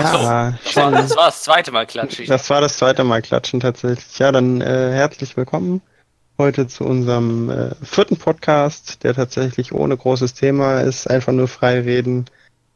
[0.00, 2.28] Ja, Das war, das war das zweite Mal klatschig.
[2.28, 4.18] Das war das zweite Mal klatschen tatsächlich.
[4.18, 5.82] Ja, dann äh, herzlich willkommen
[6.38, 11.80] heute zu unserem äh, vierten Podcast, der tatsächlich ohne großes Thema ist, einfach nur frei
[11.80, 12.24] reden.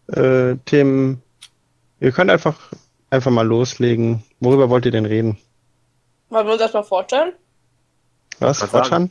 [0.08, 1.22] Äh, Themen,
[1.98, 2.56] ihr könnt einfach
[3.08, 4.22] einfach mal loslegen.
[4.40, 5.38] Worüber wollt ihr denn reden?
[6.28, 7.32] Wollen wir uns erstmal vorstellen?
[8.40, 8.60] Was?
[8.60, 9.10] Was Fortran?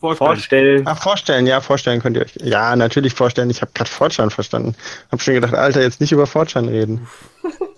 [0.00, 0.84] Vorstellen.
[0.86, 2.36] Ach, vorstellen, ja, vorstellen könnt ihr euch.
[2.36, 3.50] Ja, natürlich vorstellen.
[3.50, 4.76] Ich habe gerade Fortran verstanden.
[5.10, 7.08] Hab schon gedacht, Alter, jetzt nicht über Fortran reden.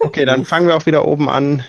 [0.00, 1.64] Okay, dann fangen wir auch wieder oben an.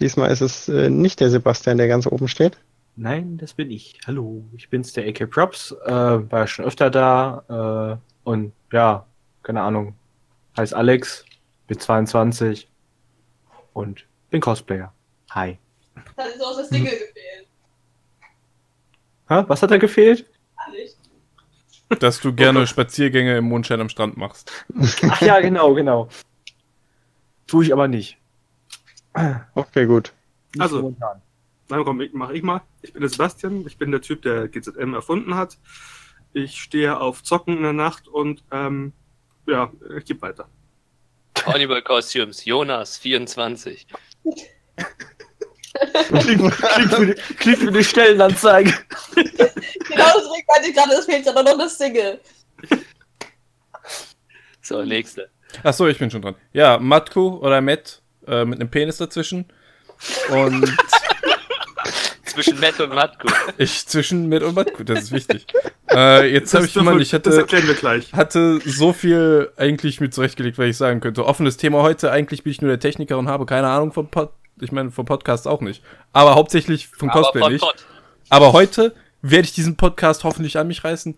[0.00, 2.58] Diesmal ist es äh, nicht der Sebastian, der ganz oben steht.
[2.96, 3.98] Nein, das bin ich.
[4.06, 5.72] Hallo, ich bin's, der AK Props.
[5.84, 7.98] Äh, war ja schon öfter da.
[7.98, 9.06] Äh, und ja,
[9.42, 9.94] keine Ahnung.
[10.56, 11.24] Heißt Alex,
[11.66, 12.68] bin 22
[13.72, 14.92] und bin Cosplayer.
[15.30, 15.58] Hi.
[16.16, 17.43] Hat ist auch das Single gefehlt.
[19.28, 19.44] Hä?
[19.46, 20.26] Was hat da gefehlt?
[22.00, 24.50] Dass du gerne Spaziergänge im Mondschein am Strand machst.
[25.08, 26.08] Ach ja, genau, genau.
[27.46, 28.18] Tue ich aber nicht.
[29.54, 30.12] Okay, gut.
[30.54, 30.82] Nicht Also.
[30.82, 31.22] momentan.
[31.68, 32.62] Dann komm, ich, mach ich mal.
[32.82, 35.58] Ich bin der Sebastian, ich bin der Typ, der GZM erfunden hat.
[36.32, 38.92] Ich stehe auf Zocken in der Nacht und ähm,
[39.46, 40.48] ja, ich gebe weiter.
[41.34, 43.86] Carnival Costumes, Jonas, 24.
[46.08, 48.72] Klingt, klingt, wie, die- klingt wie eine Stellenanzeige.
[49.14, 49.24] Genau
[50.16, 52.20] deswegen meinte ich gerade, es fehlt ja noch das Single.
[54.62, 55.28] So, nächste.
[55.62, 56.36] Achso, ich bin schon dran.
[56.52, 59.46] Ja, Matku oder Matt äh, mit einem Penis dazwischen.
[60.30, 60.72] Und
[62.24, 63.28] Zwischen Matt und Matko.
[63.58, 65.46] ich zwischen Matt und Matku, das ist wichtig.
[65.88, 68.12] Äh, jetzt habe ich jemanden, ich das hatte, erklären wir gleich.
[68.12, 71.24] hatte so viel eigentlich mir zurechtgelegt, was ich sagen könnte.
[71.26, 74.30] Offenes Thema heute, eigentlich bin ich nur der Techniker und habe keine Ahnung vom Pod.
[74.60, 75.82] Ich meine, vom Podcast auch nicht.
[76.12, 77.62] Aber hauptsächlich vom Aber Cosplay von nicht.
[77.64, 77.86] Pod.
[78.28, 81.16] Aber heute werde ich diesen Podcast hoffentlich an mich reißen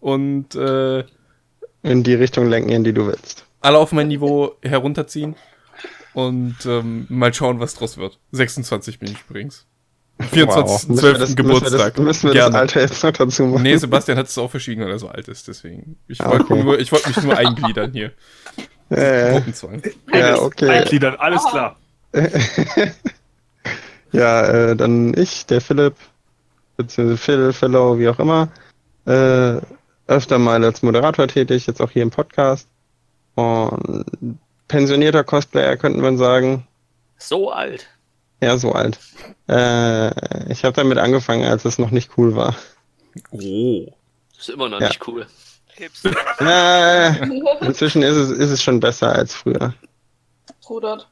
[0.00, 1.00] und äh,
[1.82, 3.46] In die Richtung lenken, in die du willst.
[3.60, 5.36] alle auf mein Niveau herunterziehen
[6.14, 8.18] und ähm, mal schauen, was draus wird.
[8.32, 9.66] 26 bin ich übrigens.
[10.30, 10.88] 24.
[10.88, 11.18] Müssen wir 12.
[11.18, 11.70] das- Geburtstag.
[11.70, 12.52] Müssen wir das, müssen wir Gerne.
[12.52, 13.62] das Alter jetzt noch dazu machen?
[13.62, 15.98] Nee, Sebastian hat es auch verschwiegen, weil er so alt ist, deswegen.
[16.08, 16.64] Ich Ah, wollte okay.
[16.90, 18.12] wollte mich nur eingliedern hier.
[18.90, 20.68] äh, ja, okay.
[20.70, 21.50] Eingliedern, alles Oh.
[21.50, 21.76] klar.
[24.12, 25.94] ja, äh, dann ich, der Philipp,
[26.76, 28.48] beziehungsweise Phil, Fellow, wie auch immer,
[29.06, 29.60] äh,
[30.06, 32.68] öfter mal als Moderator tätig, jetzt auch hier im Podcast.
[33.34, 34.38] Und
[34.68, 36.66] pensionierter Cosplayer könnte man sagen.
[37.18, 37.86] So alt.
[38.40, 38.98] Ja, so alt.
[39.48, 42.54] Äh, ich habe damit angefangen, als es noch nicht cool war.
[43.30, 43.86] Oh.
[44.34, 44.88] Das ist immer noch Ja.
[44.88, 45.26] nicht cool.
[45.74, 46.10] Hipster.
[46.40, 49.74] Äh, inzwischen ist es, ist es schon besser als früher.
[50.68, 51.08] Rudert.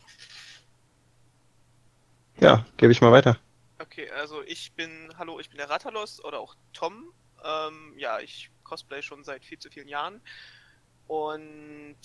[2.40, 3.38] Ja, gebe ich mal weiter.
[3.78, 7.12] Okay, also ich bin, hallo, ich bin der Ratalos oder auch Tom.
[7.44, 10.20] Ähm, ja, ich cosplay schon seit viel zu vielen Jahren.
[11.06, 11.96] Und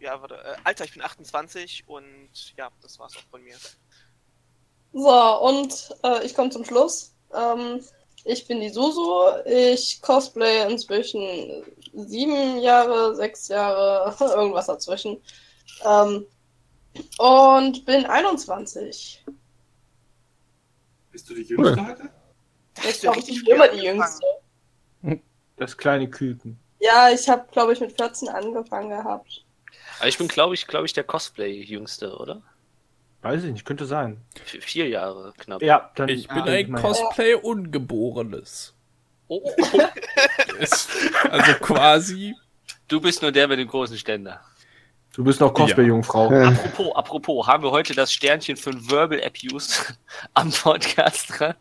[0.00, 3.56] ja, warte, äh, Alter, ich bin 28 und ja, das war's auch von mir.
[4.92, 7.14] So, und äh, ich komme zum Schluss.
[7.34, 7.80] Ähm,
[8.24, 9.42] ich bin die Susu.
[9.44, 15.20] Ich cosplay inzwischen sieben Jahre, sechs Jahre, irgendwas dazwischen.
[15.84, 16.26] Ähm,
[17.18, 19.24] und bin 21.
[21.16, 22.10] Bist du die Jüngste heute?
[22.86, 23.86] Ich du ich richtig bin immer die.
[23.86, 24.26] Jüngste.
[25.56, 26.58] Das kleine Küken.
[26.78, 29.42] Ja, ich habe, glaube ich, mit 14 angefangen gehabt.
[29.98, 32.42] Aber ich bin, glaube ich, glaube ich, der Cosplay-Jüngste, oder?
[33.22, 34.20] Weiß ich nicht, könnte sein.
[34.44, 35.62] V vier Jahre knapp.
[35.62, 36.10] Ja, dann.
[36.10, 38.74] Ich bin ein Cosplay-Ungeborenes.
[39.28, 39.40] Oh,
[41.30, 42.34] Also quasi.
[42.88, 44.42] du bist nur der mit dem großen Ständer.
[45.16, 46.30] Du bist noch Cosplay-Jungfrau.
[46.30, 49.80] Äh, Apropos, apropos, haben wir heute das Sternchen für Verbal Abuse
[50.34, 51.54] am Podcast dran?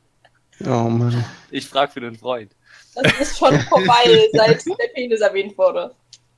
[0.65, 1.23] oh Mann.
[1.51, 2.51] Ich frage für den Freund.
[2.95, 5.95] Das ist schon vorbei, seit der Penis erwähnt wurde.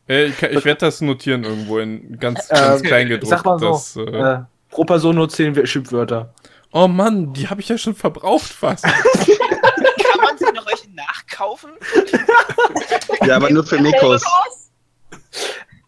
[0.08, 3.30] Äh, ich ich werde das notieren irgendwo in ganz, Ähm, ganz klein Ich gedruckt.
[3.32, 4.40] sag mal so, dass, äh, äh,
[4.70, 6.36] pro Person nur 10 Schimpfwörter.
[6.72, 8.84] oh Mann, die habe ich ja schon verbraucht fast.
[8.84, 11.72] Kann man sich noch welche nachkaufen?
[13.26, 14.24] Ja, aber nur für Mikros.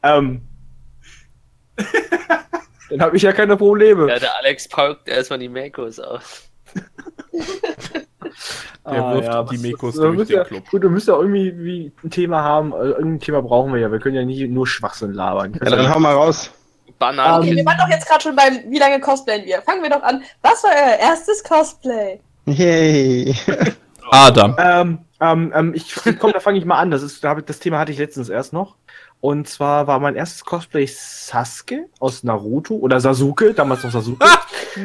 [0.02, 0.42] Ähm.
[2.90, 4.08] dann habe ich ja keine Probleme.
[4.10, 6.50] Ja, der Alex paukt erstmal die Makos aus.
[8.86, 10.70] Der wirft die was- Mikros wir durch müssen den ja, Club.
[10.70, 12.74] Gut, du müsst ja irgendwie wie ein Thema haben.
[12.74, 13.92] Also irgendein Thema brauchen wir ja.
[13.92, 15.54] Wir können ja nicht nur Schwachsinn labern.
[15.54, 16.52] Ja, dann hau mal raus.
[16.98, 17.44] Bananen.
[17.44, 19.62] Okay, wir waren doch jetzt gerade schon beim, wie lange cosplayen wir?
[19.62, 20.24] Fangen wir doch an.
[20.42, 22.20] Was war euer erstes Cosplay?
[22.46, 23.36] Yay.
[24.12, 24.56] Adam.
[24.60, 26.92] Ähm, ähm, ähm, ich, komm, da fange ich mal an.
[26.92, 28.76] Das, ist, da hab ich, das Thema hatte ich letztens erst noch.
[29.22, 34.26] Und zwar war mein erstes Cosplay Sasuke aus Naruto oder Sasuke, damals noch Sasuke.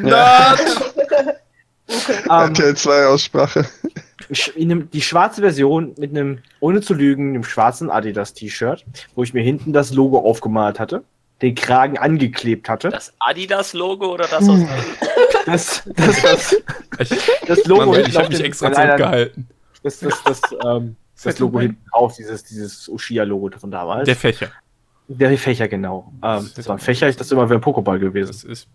[0.03, 0.55] Ja,
[1.87, 3.65] ähm, RTL 2 Aussprache.
[4.59, 8.83] einem, die schwarze Version mit einem, ohne zu lügen, einem schwarzen Adidas T-Shirt,
[9.15, 11.03] wo ich mir hinten das Logo aufgemalt hatte.
[11.41, 12.89] den Kragen angeklebt hatte.
[12.89, 14.59] Das Adidas-Logo oder das aus
[15.45, 16.55] Das, das, das,
[16.99, 19.47] Ich, das Logo Mann, hinten ich habe mich extra zurückgehalten.
[19.83, 20.95] Das, das, das, ähm,
[21.25, 24.05] das Logo hinten drauf, dieses, dieses Ushia-Logo von damals.
[24.05, 24.51] Der Fächer.
[25.07, 26.11] Der Fächer, genau.
[26.23, 28.27] Ähm, das war ein Fächer, ich das immer wie ein Pokéball gewesen.
[28.27, 28.67] Das ist.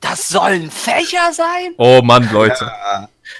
[0.00, 1.72] Das sollen Fächer sein?
[1.78, 2.70] Oh Mann, Leute.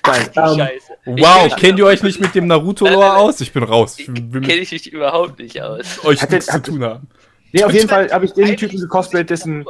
[0.07, 0.93] Nein, Die ähm, Scheiße.
[1.05, 3.41] Wow, kennt ihr euch nicht mit dem Naruto-Lore aus?
[3.41, 3.97] Ich bin raus.
[3.97, 6.05] Kenne ich mich überhaupt nicht aus.
[6.05, 7.09] euch Hat nichts zu tun haben.
[7.53, 9.65] nee, auf jeden Fall habe ich den Typen gecosplayt, dessen,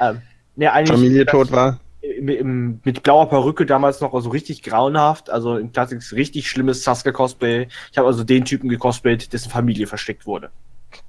[0.00, 0.22] ähm,
[0.56, 1.80] nee, eigentlich Familie tot war.
[2.00, 6.84] Im, im, mit blauer Perücke damals noch so richtig grauenhaft, also im Klassik richtig schlimmes
[6.84, 7.68] Sasuke-Cosplay.
[7.90, 10.50] Ich habe also den Typen gecosplayt, dessen Familie versteckt wurde.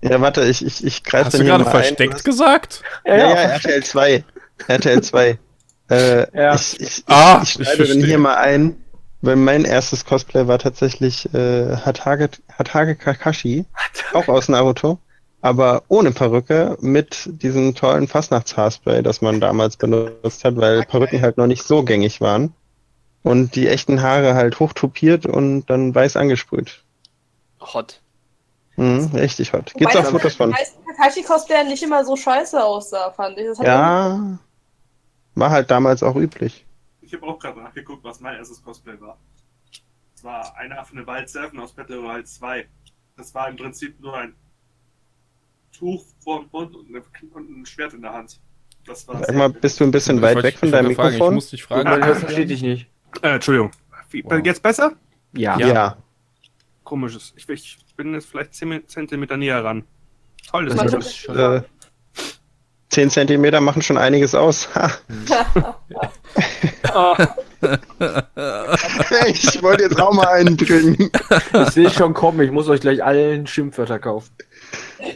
[0.01, 2.81] Ja, warte, ich, ich, ich greife Hast du gerade versteckt gesagt?
[3.05, 4.23] Ja, ja, RTL 2.
[4.67, 5.39] RTL 2.
[5.89, 6.55] Äh, Ja.
[6.55, 8.05] Ich, ich, Ah, ich ich schreibe dann verstehe.
[8.05, 8.75] hier mal ein,
[9.21, 13.65] weil mein erstes Cosplay war tatsächlich äh, Hatage, Hatage Kakashi,
[14.13, 14.99] auch aus Naruto,
[15.41, 21.37] aber ohne Perücke, mit diesem tollen Fastnachtshaarspray, das man damals benutzt hat, weil Perücken halt
[21.37, 22.53] noch nicht so gängig waren.
[23.21, 26.83] Und die echten Haare halt hochtopiert und dann weiß angesprüht.
[27.59, 28.01] Hot.
[28.77, 29.73] Mhm, richtig hot.
[29.75, 30.53] Gibt's auch Fotos von.
[30.53, 33.45] Kakashi-Cosplayer nicht immer so scheiße aussah, fand ich.
[33.45, 34.39] Das hat Ja,
[35.35, 36.65] war halt damals auch üblich.
[37.01, 39.17] Ich habe auch gerade nachgeguckt, was mein erstes Cosplay war.
[40.15, 42.67] Es war ein Affe in Wald Surfen aus Battle Royale 2.
[43.17, 44.33] Das war im Prinzip nur ein
[45.77, 47.01] Tuch vor dem Mund und, eine,
[47.33, 48.39] und ein Schwert in der Hand.
[48.85, 51.13] Das war Sag mal, bist du ein bisschen weit Ich weg von deinem fragen, Ich
[51.15, 51.35] Mikrofon?
[51.35, 51.83] muss dich fragen.
[51.89, 52.87] Nein, das verstehe ich nicht.
[53.21, 53.71] äh, Entschuldigung.
[54.23, 54.41] Wow.
[54.43, 54.93] Jetzt besser?
[55.33, 55.57] Ja.
[55.59, 55.97] Ja.
[56.83, 57.33] Komisches.
[57.37, 59.83] Ich, ich bin jetzt vielleicht 10 Zentimeter näher ran.
[60.49, 61.61] Toll, das ist schon- Äh,
[62.89, 64.67] 10 Zentimeter machen schon einiges aus.
[66.91, 67.15] Ah,
[69.27, 71.11] ich wollte jetzt auch mal einen bringen.
[71.53, 74.31] Ich sehe schon kommen, ich muss euch gleich allen Schimpfwörter kaufen.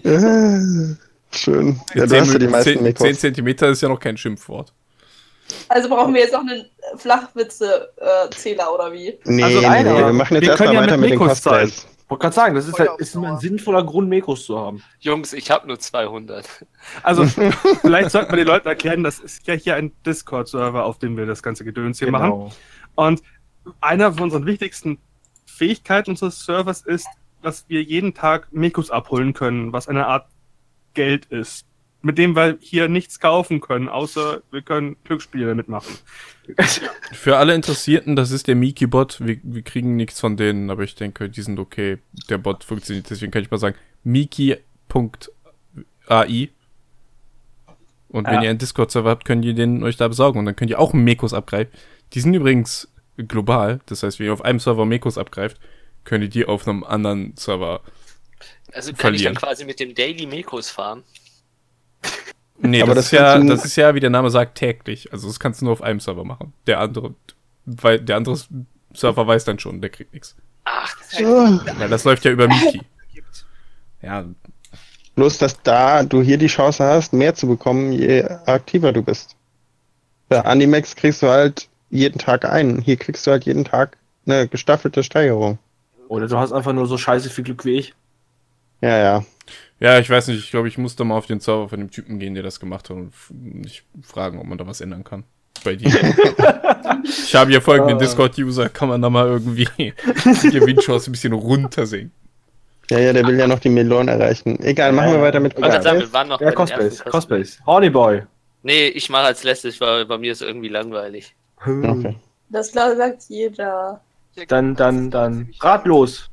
[0.04, 0.96] Äh,
[1.36, 1.80] Schön.
[1.96, 3.20] Ja, du hast ja die meisten 10, Mikros.
[3.20, 4.72] Zentimeter ist ja noch kein Schimpfwort.
[5.68, 6.66] Also brauchen wir jetzt noch einen
[6.98, 9.18] Flachwitze-Zähler oder wie?
[9.26, 9.94] Nee, Also nee, einer.
[9.94, 11.28] nee, wir machen jetzt erstmal ja weiter mit mit den.
[11.28, 11.88] Cosplays.
[12.10, 14.84] Wollte gerade sagen, das ist, halt, ist immer ein sinnvoller Grund, Mikros zu haben.
[15.00, 16.48] Jungs, ich habe nur 200.
[17.02, 21.18] Also, vielleicht sollten wir den Leuten erklären, das ist ja hier ein Discord-Server, auf dem
[21.18, 22.20] wir das ganze Gedöns hier Genau.
[22.20, 22.52] machen.
[22.96, 23.24] Und
[23.82, 25.00] einer von unseren wichtigsten
[25.46, 27.08] Fähigkeiten unseres Servers ist,
[27.44, 30.28] dass wir jeden Tag Mikros abholen können, was eine Art
[30.94, 31.66] Geld ist.
[32.06, 35.96] Mit dem wir hier nichts kaufen können, außer wir können Glücksspiele damit machen.
[37.14, 39.26] Für alle Interessierten, das ist der Miki-Bot.
[39.26, 42.00] Wir, wir kriegen nichts von denen, aber ich denke, die sind okay.
[42.30, 44.60] Der Bot funktioniert, deswegen kann ich mal sagen, Miki.ai.
[48.10, 48.44] Und wenn Ja.
[48.44, 50.94] ihr einen Discord-Server habt, könnt ihr den euch da besorgen und dann könnt ihr auch
[50.94, 51.74] Mekos abgreifen.
[52.14, 55.60] Die sind übrigens global, das heißt, wenn ihr auf einem Server Mekos abgreift,
[56.04, 57.82] könnt ihr die auf einem anderen Server.
[58.74, 59.34] Also kann Verlieren.
[59.34, 61.04] ich dann quasi mit dem Daily Mekos fahren.
[62.60, 65.12] Nee, Aber das, das ist ja, das ist ja, wie der Name sagt, täglich.
[65.12, 66.54] Also das kannst du nur auf einem Server machen.
[66.68, 67.14] Der andere,
[67.66, 68.40] weil der andere
[68.94, 70.36] Server weiß dann schon, der kriegt nichts.
[70.66, 72.82] Ach, Das heißt, Weil das läuft ja über Miki.
[74.02, 74.26] Ja,
[75.16, 79.38] Bloß, dass da du hier die Chance hast, mehr zu bekommen, je aktiver du bist.
[80.28, 82.82] Bei Animex kriegst du halt jeden Tag einen.
[82.82, 85.58] Hier kriegst du halt jeden Tag eine gestaffelte Steigerung.
[86.08, 87.94] Oder du hast einfach nur so scheiße viel Glück wie ich.
[88.82, 89.26] Ja, ja.
[89.80, 91.92] Ja, ich weiß nicht, ich glaube, ich muss da mal auf den Server von dem
[91.92, 95.24] Typen gehen, der das gemacht hat und mich fragen, ob man da was ändern kann.
[95.64, 95.88] Bei dir.
[97.04, 98.00] ich habe hier folgenden Ah.
[98.00, 102.12] Discord-User, kann man da mal irgendwie die Gewinnchance ein bisschen runtersenken.
[102.90, 104.60] Ja, ja, der will ja noch die Millionen erreichen.
[104.62, 106.02] Egal, machen wir weiter mit wollte sagen, Cosplays.
[106.02, 107.60] wir waren noch Ja, Cosplays, Cosplays.
[107.66, 108.24] Hornyboy.
[108.64, 111.34] Nee, ich mache als letztes, weil bei mir ist irgendwie langweilig.
[111.58, 112.16] Okay.
[112.50, 114.02] Das klar sagt jeder.
[114.48, 115.54] Dann, dann, dann.
[115.60, 116.30] Ratlos.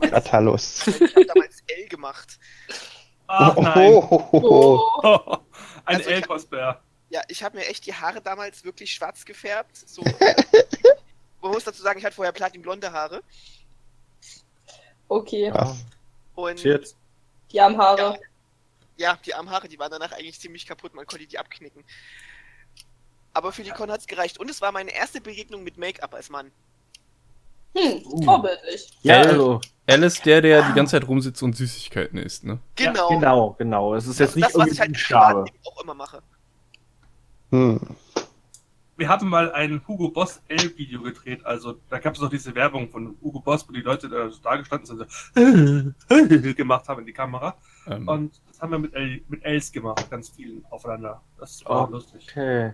[0.00, 0.86] Ratalus.
[1.00, 2.38] Ich habe damals L gemacht.
[3.26, 3.92] Ach Oh, nein.
[3.94, 5.36] oh, oh, oh.
[5.84, 6.80] Ein Also L-Cosplayer.
[7.10, 9.76] Ja, ich habe mir echt die Haare damals wirklich schwarz gefärbt.
[9.76, 10.02] So,
[11.42, 13.22] man muss dazu sagen, ich hatte vorher platinblonde Haare.
[15.08, 15.84] Okay, Krass.
[16.34, 16.94] Und Shit.
[17.52, 18.18] die haben Haare.
[18.96, 20.94] ja, die armen Haare, die waren danach eigentlich ziemlich kaputt.
[20.94, 21.84] Man konnte die abknicken.
[23.32, 24.38] Aber für die Con hat's gereicht.
[24.38, 26.50] Und es war meine erste Begegnung mit Make-up als Mann.
[27.76, 28.22] Hm, Uh.
[28.22, 28.92] vorbildlich.
[29.02, 29.60] Ja, Ja, also.
[29.86, 32.58] Alice, der, der die ganze Zeit rumsitzt und Süßigkeiten isst, ne?
[32.76, 33.08] Genau.
[33.10, 33.94] Genau, genau.
[33.94, 34.94] Es ist jetzt nicht das, was ich halt.
[34.94, 36.22] Privatleben auch immer mache.
[37.50, 37.80] Hm.
[38.96, 41.44] Wir haben mal ein Hugo Boss L-Video gedreht.
[41.44, 44.38] Also, da gab es noch diese Werbung von Hugo Boss, wo die Leute da so
[44.42, 45.04] da gestanden sind,
[45.34, 47.56] so gemacht haben in die Kamera.
[47.88, 51.20] Ähm, Und das haben wir mit, L, mit Ls gemacht, ganz vielen aufeinander.
[51.38, 51.92] Das war Oh.
[51.92, 52.26] lustig.
[52.30, 52.72] Okay.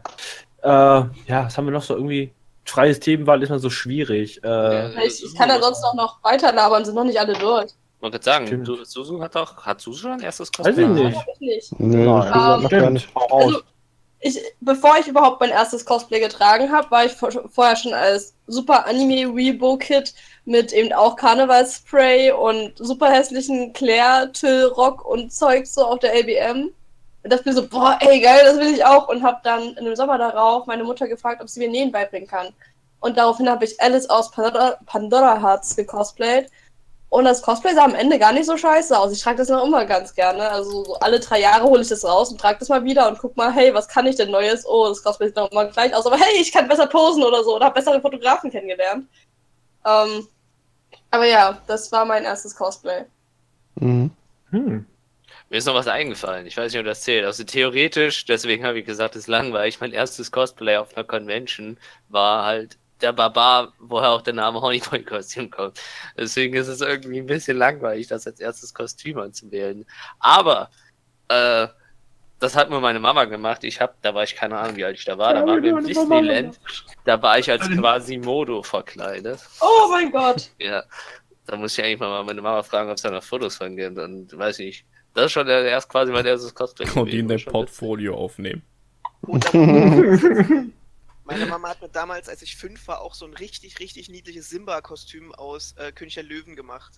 [0.63, 2.33] Äh, ja, was haben wir noch so irgendwie?
[2.65, 4.43] Freies Themenwahl ist mal so schwierig.
[4.45, 5.03] Äh, Ja.
[5.03, 7.73] Ich, ich kann da sonst auch noch weiter labern, sind noch nicht alle durch.
[8.01, 11.05] Man kann sagen, du, Susu hat auch, hat Susu schon ein erstes Weiß ich Cosplay?
[11.05, 11.17] nicht.
[11.19, 11.81] Hab ich nicht.
[11.81, 12.63] Nö, Nein.
[12.63, 13.15] noch gar nicht.
[13.15, 13.45] Hau raus.
[13.45, 13.61] Also,
[14.23, 18.35] ich, bevor ich überhaupt mein erstes Cosplay getragen habe, war ich vor, vorher schon als
[18.47, 20.15] super Anime Weebo Kid
[20.45, 26.15] mit eben auch Karnevalsspray und super hässlichen Claire, Till, Rock und Zeug so auf der
[26.15, 26.71] LBM.
[27.23, 29.09] Und dachte mir so, boah, ey, geil, das will ich auch.
[29.09, 32.29] Und habe dann in dem Sommer darauf meine Mutter gefragt, ob sie mir Nähen beibringen
[32.29, 32.49] kann.
[33.01, 36.51] Und daraufhin habe ich Alice aus Pandora, Pandora Hearts gecosplayt.
[37.11, 39.11] Und das Cosplay sah am Ende gar nicht so scheiße aus.
[39.13, 40.49] Ich trage das noch immer ganz gerne.
[40.49, 43.19] Also so alle drei Jahre hole ich das raus und trage das mal wieder und
[43.19, 44.65] guck mal, hey, was kann ich denn Neues?
[44.65, 46.07] Oh, das Cosplay sieht noch immer gleich aus.
[46.07, 47.57] Aber hey, ich kann besser posen oder so.
[47.57, 49.09] Oder habe bessere Fotografen kennengelernt.
[49.85, 50.29] Ähm,
[51.11, 53.05] aber ja, das war mein erstes Cosplay.
[53.75, 54.13] Mhm.
[54.51, 54.87] Hm.
[55.51, 56.47] Mir ist noch was eingefallen.
[56.47, 57.25] Ich weiß nicht, ob das zählt.
[57.25, 59.81] Also theoretisch, deswegen habe ich gesagt, es ist langweilig.
[59.81, 61.77] Mein erstes Cosplay auf einer Convention
[62.09, 65.81] war halt der Barbar, woher auch der Name Honeyboy Kostüm kommt.
[66.17, 69.85] Deswegen ist es irgendwie ein bisschen langweilig, das als erstes Kostüm anzuwählen.
[70.21, 70.71] Aber
[71.27, 71.67] äh,
[72.39, 73.65] das hat nur meine Mama gemacht.
[73.65, 75.35] Ich habe, da war ich keine Ahnung, wie alt ich da war.
[75.35, 76.61] Da waren wir im Disneyland.
[77.05, 79.41] Da war ich als Quasimodo verkleidet.
[79.61, 80.49] Oh mein Gott.
[80.59, 80.85] Ja,
[81.47, 83.99] da muss ich eigentlich mal meine Mama fragen, ob es da noch Fotos von gibt.
[83.99, 84.85] Und weiß ich nicht.
[85.15, 86.89] Das ist schon der, erst quasi mein erstes Cosplay.
[86.91, 88.63] Und die in dein Portfolio aufnehmen.
[89.23, 90.73] Und dann,
[91.25, 94.49] meine Mama hat mir damals, als ich fünf war, auch so ein richtig, richtig niedliches
[94.49, 96.95] Simba-Kostüm aus äh, König der Löwen gemacht.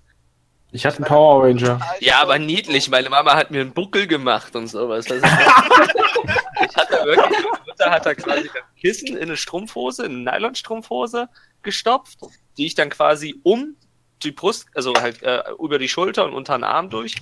[0.70, 1.80] Ich hatte einen Power Ranger.
[2.00, 2.88] Ja, aber niedlich.
[2.88, 5.04] Meine Mama hat mir einen Buckel gemacht und sowas.
[5.04, 5.24] Das ist
[6.70, 10.38] ich hatte wirklich, meine Mutter hat da quasi ein Kissen in eine Strumpfhose, in eine
[10.38, 11.28] Nylonstrumpfhose
[11.62, 12.20] gestopft,
[12.56, 13.76] die ich dann quasi um
[14.22, 17.16] die Brust, also halt äh, über die Schulter und unter den Arm durch,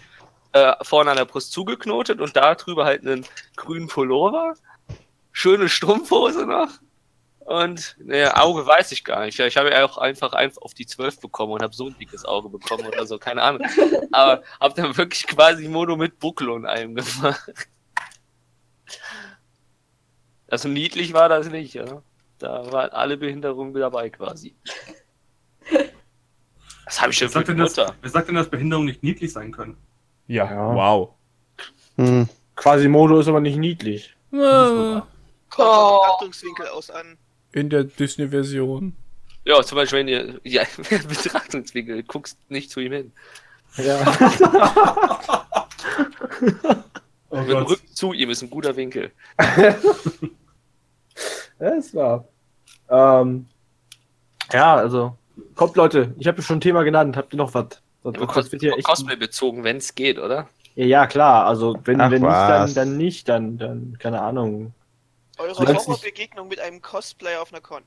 [0.53, 3.27] äh, vorne an der Brust zugeknotet und da drüber halt einen
[3.57, 4.55] grünen Pullover,
[5.33, 6.71] schöne Strumpfhose noch
[7.51, 9.41] und ne, Auge weiß ich gar nicht.
[9.41, 12.25] Ich habe ja auch einfach, einfach auf die 12 bekommen und habe so ein dickes
[12.25, 13.67] Auge bekommen oder so, keine Ahnung.
[14.13, 17.53] Aber habe dann wirklich quasi Mono mit Buckel und allem gemacht.
[20.47, 22.03] Also niedlich war das nicht, ja.
[22.39, 24.55] Da waren alle Behinderungen dabei quasi.
[26.85, 27.97] Was habe ich Wer für sagt, denn, Mutter?
[28.01, 29.77] wer sagt denn, dass Behinderungen nicht niedlich sein können?
[30.31, 30.75] Ja, Ja.
[30.75, 31.11] wow.
[31.97, 32.29] Hm.
[32.55, 34.15] Quasimodo ist aber nicht niedlich.
[34.33, 35.05] Äh, Kommt
[35.51, 36.01] vom Oh.
[36.03, 37.17] Betrachtungswinkel aus an.
[37.53, 38.95] in der Disney-Version.
[39.45, 40.63] Ja, zum Beispiel, wenn ihr ja,
[41.09, 43.13] Betrachtungswinkel, guckst nicht zu ihm hin.
[43.77, 43.99] Ja.
[47.33, 49.13] Oh Mit dem Rücken zu ihm ist ein guter Winkel.
[51.59, 52.27] Das war.
[52.89, 53.47] Ähm,
[54.53, 55.17] ja, also.
[55.55, 57.17] Kommt, Leute, ich habe ja schon ein Thema genannt.
[57.19, 57.83] Habt ihr noch was?
[58.03, 58.85] Sonst- Aber das wird hier echt.
[58.85, 60.49] Cosplay bezogen, wenn es geht, oder?
[60.75, 61.47] Ja, ja, klar.
[61.47, 64.73] Also, wenn, Ach, wenn nicht, dann, dann nicht, dann, dann, keine Ahnung.
[65.39, 67.83] Eure Horrorbegegnung mit einem Cosplayer auf einer Con.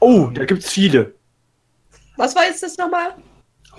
[0.00, 1.14] Oh, da gibt's viele.
[2.16, 3.14] Was war jetzt das nochmal?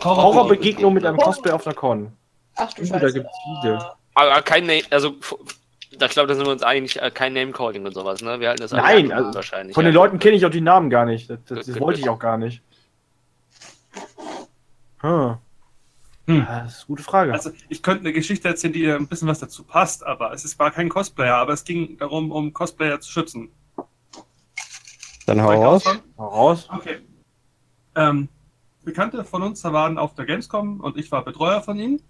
[0.04, 2.12] Horrorbegegnung mit einem Cosplay auf einer Con.
[2.56, 3.00] Ach du Uh, Scheiße.
[3.00, 3.92] da gibt's viele.
[4.16, 5.16] Aber kein Name, also
[5.98, 8.40] da glaube da sind wir uns einig, äh, kein Name-Calling und sowas, ne?
[8.40, 9.74] Wir halten das Nein, also wahrscheinlich.
[9.74, 10.02] Von den ja.
[10.02, 11.30] Leuten kenne ich auch die Namen gar nicht.
[11.30, 12.62] Das, das, das wollte ich auch gar nicht.
[15.02, 15.38] Hm.
[16.28, 16.38] Hm.
[16.38, 17.34] Ja, das ist eine gute Frage.
[17.34, 20.60] Also ich könnte eine Geschichte erzählen, die ein bisschen was dazu passt, aber es ist,
[20.60, 23.50] war kein Cosplayer, aber es ging darum, um Cosplayer zu schützen.
[25.26, 25.84] Dann hau raus.
[26.18, 26.68] Hau raus.
[26.72, 27.00] Okay.
[27.96, 28.30] Ähm,
[28.84, 32.02] Bekannte von uns waren auf der Gamescom und ich war Betreuer von ihnen.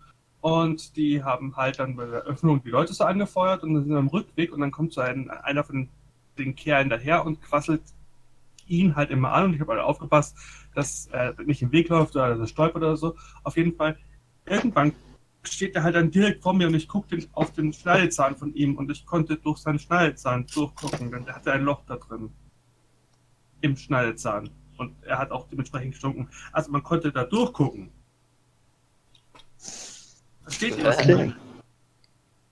[0.41, 3.91] Und die haben halt dann bei der Eröffnung die Leute so angefeuert und dann sind
[3.91, 5.89] wir am Rückweg und dann kommt so ein, einer von
[6.37, 7.81] den Kerlen daher und quasselt
[8.67, 10.37] ihn halt immer an und ich habe halt aufgepasst,
[10.75, 13.15] dass er nicht im Weg läuft oder dass er stolpert oder so.
[13.43, 13.97] Auf jeden Fall,
[14.45, 14.93] irgendwann
[15.43, 18.77] steht er halt dann direkt vor mir und ich gucke auf den Schneidezahn von ihm
[18.77, 22.31] und ich konnte durch seinen Schneidezahn durchgucken, denn er hatte ein Loch da drin.
[23.61, 24.49] Im Schneidezahn.
[24.77, 26.29] Und er hat auch dementsprechend gestunken.
[26.53, 27.91] Also man konnte da durchgucken.
[30.43, 31.35] Versteht ihr, was ich meine?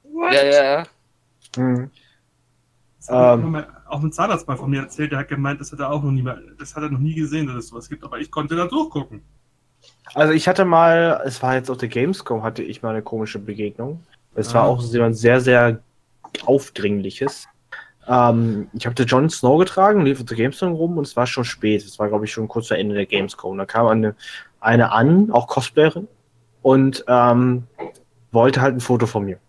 [0.03, 0.33] What?
[0.33, 0.87] Ja, ja, ja.
[1.55, 1.91] Hm.
[3.07, 3.63] Das hat Ähm.
[3.87, 6.11] auch ein Zahnarzt mal von mir erzählt, der hat gemeint, das hat er auch noch
[6.11, 8.55] nie mehr, das hat er noch nie gesehen, dass es sowas gibt, aber ich konnte
[8.55, 9.21] da durchgucken.
[10.13, 13.39] Also ich hatte mal, es war jetzt auf der Gamescom, hatte ich mal eine komische
[13.39, 14.03] Begegnung.
[14.35, 14.67] Es war Ah.
[14.67, 15.79] auch jemand sehr, sehr
[16.45, 17.47] aufdringliches.
[18.07, 21.43] Ähm, ich habe Jon Snow getragen, lief auf der Gamescom rum und es war schon
[21.45, 21.83] spät.
[21.83, 23.57] Es war, glaube ich, schon kurz vor Ende der Gamescom.
[23.57, 24.15] Da kam eine,
[24.59, 26.07] eine an, auch Cosplayerin,
[26.61, 27.63] und ähm,
[28.31, 29.39] wollte halt ein Foto von mir.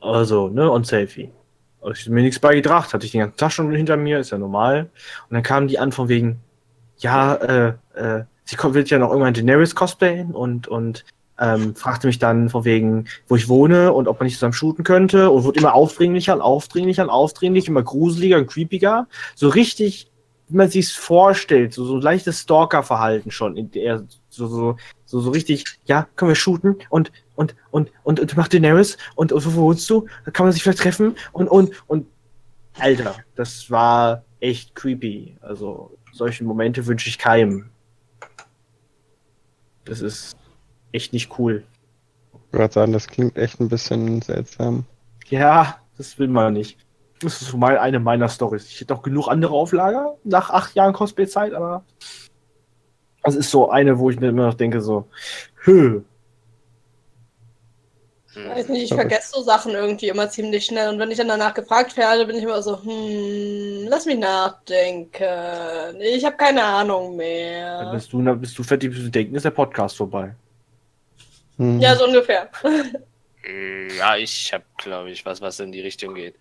[0.00, 1.30] Also, ne, und Selfie.
[1.92, 4.38] Ich mir nichts bei gedacht, hatte ich den ganzen Tag schon hinter mir, ist ja
[4.38, 4.90] normal.
[5.28, 6.40] Und dann kamen die an von wegen,
[6.98, 11.04] ja, äh, äh, sie kommt, will ja noch irgendwann Daenerys cosplayen und, und
[11.38, 14.84] ähm, fragte mich dann von wegen, wo ich wohne und ob man nicht zusammen shooten
[14.84, 19.06] könnte und wurde immer aufdringlicher und aufdringlicher und aufdringlicher, immer gruseliger und creepiger.
[19.34, 20.10] So richtig,
[20.48, 24.04] wie man sich's vorstellt, so, so ein leichtes Stalker-Verhalten schon in der
[24.36, 24.76] So, so,
[25.06, 29.32] so, so richtig, ja, können wir shooten und, und, und, und, und macht Daenerys und,
[29.32, 30.06] und wo wohnst du?
[30.26, 32.06] Da kann man sich vielleicht treffen und, und, und,
[32.78, 35.38] Alter, das war echt creepy.
[35.40, 37.70] Also, solche Momente wünsche ich keinem.
[39.86, 40.36] Das ist
[40.92, 41.64] echt nicht cool.
[42.52, 44.84] Ich würde sagen, das klingt echt ein bisschen seltsam.
[45.28, 46.78] Ja, das will man nicht.
[47.20, 48.66] Das ist so mal eine meiner Stories.
[48.66, 51.84] Ich hätte auch genug andere auf Lager nach acht Jahren Cosplay-Zeit, aber
[53.26, 55.06] das ist so eine, wo ich mir immer noch denke, so,
[55.64, 56.00] hö,
[58.36, 58.50] Hm.
[58.50, 60.90] Weiß nicht, ich vergesse so Sachen irgendwie immer ziemlich schnell.
[60.90, 66.00] Und wenn ich dann danach gefragt werde, bin ich immer so, hm, lass mich nachdenken.
[66.00, 67.90] Ich habe keine Ahnung dann mehr.
[67.94, 70.34] bist du, dann bist du fertig zu denken, ist der Podcast vorbei.
[71.56, 71.80] Hm.
[71.80, 72.50] Ja, so ungefähr.
[73.96, 76.34] Ja, ich habe, glaube ich, was, was in die Richtung geht.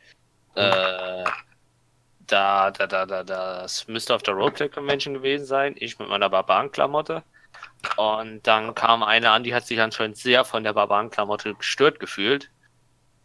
[0.55, 1.23] Äh,
[2.27, 5.75] da, da, da, da, das müsste auf der Roleplay Convention gewesen sein.
[5.77, 7.23] Ich mit meiner Barbarenklamotte.
[7.97, 12.49] Und dann kam eine an, die hat sich anscheinend sehr von der Barbarenklamotte gestört gefühlt.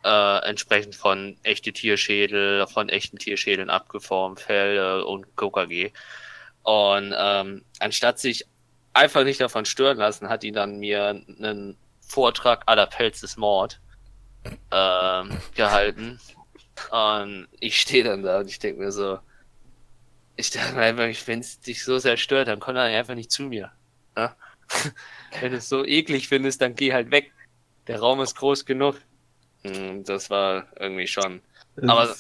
[0.05, 5.93] Äh, entsprechend von echte Tierschädel, von echten Tierschädeln abgeformt, Fell und KKG.
[6.63, 8.47] Und ähm, anstatt sich
[8.93, 13.81] einfach nicht davon stören lassen, hat die dann mir einen Vortrag aller Pelz ist Mord
[14.73, 16.19] ähm, gehalten.
[16.91, 19.19] Und ich stehe dann da und ich denke mir so,
[20.37, 23.31] ich dachte mir einfach, wenn es dich so sehr stört, dann komm dann einfach nicht
[23.31, 23.73] zu mir.
[24.17, 24.35] Ne?
[25.41, 27.33] wenn du es so eklig findest, dann geh halt weg.
[27.87, 28.97] Der Raum ist groß genug.
[29.63, 31.43] Hm, Das war irgendwie schon.
[31.87, 32.15] Aber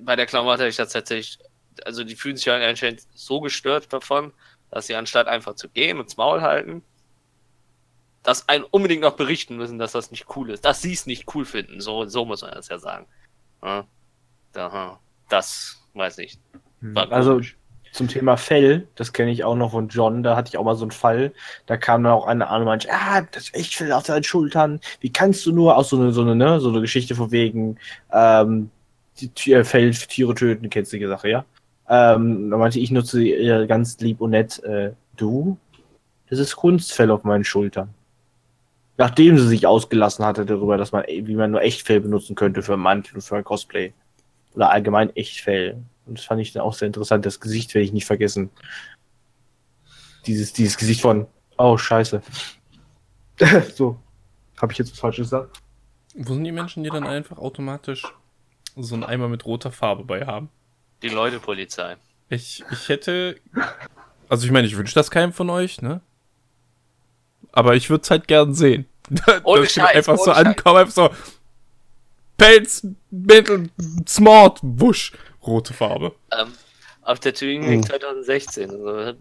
[0.00, 1.38] bei der Klamotte hatte ich das tatsächlich,
[1.84, 4.32] also die fühlen sich halt anscheinend so gestört davon,
[4.70, 6.82] dass sie anstatt einfach zu gehen und ins Maul halten,
[8.22, 11.34] das einen unbedingt noch berichten müssen, dass das nicht cool ist, dass sie es nicht
[11.34, 11.80] cool finden.
[11.80, 13.06] So, so muss man das ja sagen.
[13.62, 13.86] Ja,
[14.54, 16.38] da, das weiß ich.
[16.80, 17.56] War also komisch.
[17.92, 20.74] zum Thema Fell, das kenne ich auch noch von John, da hatte ich auch mal
[20.74, 21.32] so einen Fall,
[21.66, 24.24] da kam dann auch eine an und meinte, ah, das ist echt Fell auf deinen
[24.24, 27.30] Schultern, wie kannst du nur, auch so eine, so eine, ne, so eine Geschichte von
[27.30, 27.78] wegen,
[28.12, 28.70] ähm,
[29.20, 31.44] die Tier, Fell für Tiere töten, kennst du die Sache, ja?
[31.88, 35.58] Ähm, da meinte ich nur zu ihr ganz lieb und nett, äh, du,
[36.30, 37.92] das ist Kunstfell auf meinen Schultern.
[38.96, 42.76] Nachdem sie sich ausgelassen hatte darüber, dass man, wie man nur Echtfell benutzen könnte für
[42.76, 43.92] Mantel und für ein Cosplay.
[44.54, 45.82] Oder allgemein Echtfell.
[46.06, 47.26] Und das fand ich dann auch sehr interessant.
[47.26, 48.50] Das Gesicht werde ich nicht vergessen.
[50.26, 51.26] Dieses, dieses Gesicht von,
[51.58, 52.22] oh, scheiße.
[53.74, 53.98] so.
[54.60, 55.60] Habe ich jetzt was Falsches gesagt?
[56.14, 58.04] Wo sind die Menschen, die dann einfach automatisch
[58.76, 60.48] so einen Eimer mit roter Farbe bei haben?
[61.02, 61.96] Die Leute Polizei.
[62.28, 63.36] Ich, ich hätte.
[64.28, 66.00] Also ich meine, ich wünsche das keinem von euch, ne?
[67.52, 68.86] Aber ich würde es halt gern sehen.
[69.44, 70.46] Ohne Scheiß, einfach so ohne Scheiß.
[70.46, 71.10] ankommen, einfach so.
[72.36, 73.70] Pelz, Mittel,
[74.08, 75.12] Smart, Wusch,
[75.46, 76.14] rote Farbe.
[76.32, 76.52] Ähm,
[77.02, 77.70] auf der Turing Hm.
[77.70, 78.70] Week 2016.
[78.70, 79.14] Also,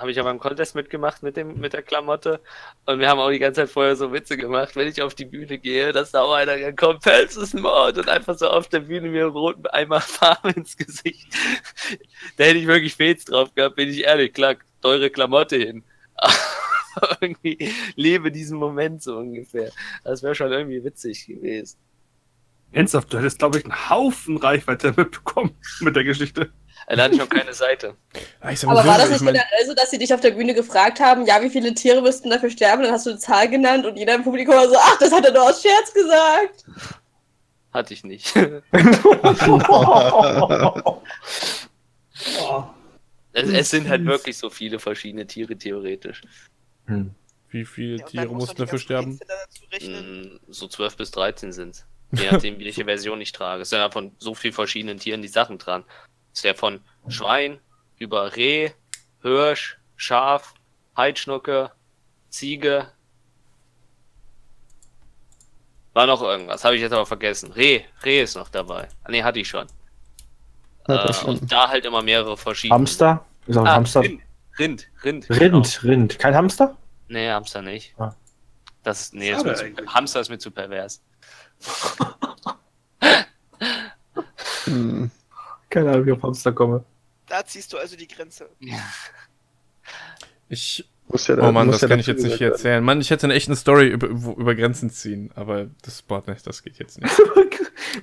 [0.00, 2.40] habe ich ja beim Contest mitgemacht mit, dem, mit der Klamotte.
[2.86, 5.26] Und wir haben auch die ganze Zeit vorher so Witze gemacht, wenn ich auf die
[5.26, 8.68] Bühne gehe, dass da auch einer kommt, Pelz ist ein Mord und einfach so auf
[8.68, 11.28] der Bühne mir einen roten Eimer Farbe ins Gesicht.
[12.36, 15.84] da hätte ich wirklich Fets drauf gehabt, bin ich ehrlich, klar, teure Klamotte hin.
[16.94, 19.70] Aber irgendwie lebe diesen Moment so ungefähr.
[20.02, 21.78] Das wäre schon irgendwie witzig gewesen.
[22.72, 26.52] Ernsthaft, du hättest, glaube ich, einen Haufen Reichweite mitbekommen mit der Geschichte.
[26.86, 27.96] Äh, Da hatte ich noch keine Seite.
[28.40, 30.30] Ah, Aber so, war das ich nicht mein- generell so, dass sie dich auf der
[30.32, 32.82] Bühne gefragt haben, ja, wie viele Tiere müssten dafür sterben?
[32.82, 35.24] Dann hast du eine Zahl genannt und jeder im Publikum war so, ach, das hat
[35.24, 36.64] er nur aus Scherz gesagt.
[37.72, 38.32] Hatte ich nicht.
[43.32, 46.22] Es, es sind halt wirklich so viele verschiedene Tiere theoretisch.
[46.86, 47.14] Hm.
[47.48, 49.20] Wie viele Ja, dann Tiere muss mussten dafür sterben?
[49.80, 53.62] Mm, So 12 bis 13 sind Je nachdem, welche Version ich trage.
[53.62, 55.84] Es sind ja von so vielen verschiedenen Tieren die Sachen dran.
[56.32, 57.60] Es ist ja von Schwein
[57.98, 58.70] über Reh,
[59.22, 60.54] Hirsch, Schaf,
[60.96, 61.70] Heidschnucke,
[62.30, 62.88] Ziege.
[65.92, 67.52] War noch irgendwas, habe ich jetzt aber vergessen.
[67.52, 68.88] Reh, Reh ist noch dabei.
[69.04, 69.66] Ah, nee, hatte ich schon.
[70.88, 72.78] Ja, Äh, und da halt immer mehrere verschiedene.
[72.78, 73.24] Hamster?
[73.46, 74.00] Ist auch ein Ah, Hamster.
[74.02, 74.22] Rind,
[74.58, 75.30] Rind, Rind.
[75.30, 75.68] Rind, genau.
[75.82, 76.18] Rind.
[76.18, 76.76] Kein Hamster?
[77.08, 77.94] Nee, Hamster nicht.
[77.98, 78.14] Ah.
[78.84, 79.64] Das nee, ist mir zu.
[79.88, 81.02] Hamster ist mir zu pervers.
[84.64, 85.10] Hm.
[85.70, 86.84] Keine Ahnung, wie ich auf Hamster komme.
[87.28, 88.48] Da ziehst du also die Grenze.
[90.48, 90.84] Ich.
[91.08, 92.52] Muss ja, Oh Mann, muss das ja kann ich jetzt nicht werden.
[92.52, 92.84] erzählen.
[92.84, 96.62] Mann, ich hätte eine echte Story über, über Grenzen ziehen, aber das Boah, nicht, das
[96.62, 97.14] geht jetzt nicht.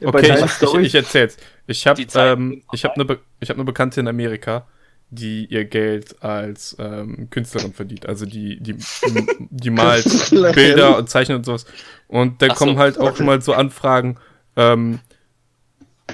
[0.04, 1.38] Okay, ich, ich, ich erzähl's.
[1.66, 4.68] Ich habe ähm, ich habe eine Be ich habe eine Bekannte in Amerika,
[5.10, 8.06] die ihr Geld als ähm, Künstlerin verdient.
[8.08, 8.76] Also die die
[9.50, 10.30] die malt.
[10.54, 11.66] Bilder und zeichnet und sowas.
[12.08, 14.18] Und dann Ach so, kommen halt auch schon mal so Anfragen,
[14.56, 15.00] ähm,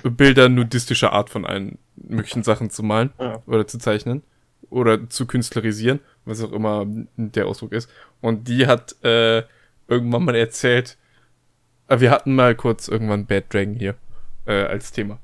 [0.03, 3.41] Bilder nudistischer Art von allen möglichen Sachen zu malen Ja.
[3.45, 4.23] oder zu zeichnen.
[4.69, 7.89] oder zu künstlerisieren, was auch immer der Ausdruck ist.
[8.21, 9.43] Und die hat äh,
[9.87, 10.97] irgendwann mal erzählt,
[11.89, 13.93] äh, wir hatten mal kurz irgendwann Bad Dragon hier
[14.47, 15.19] äh, als Thema.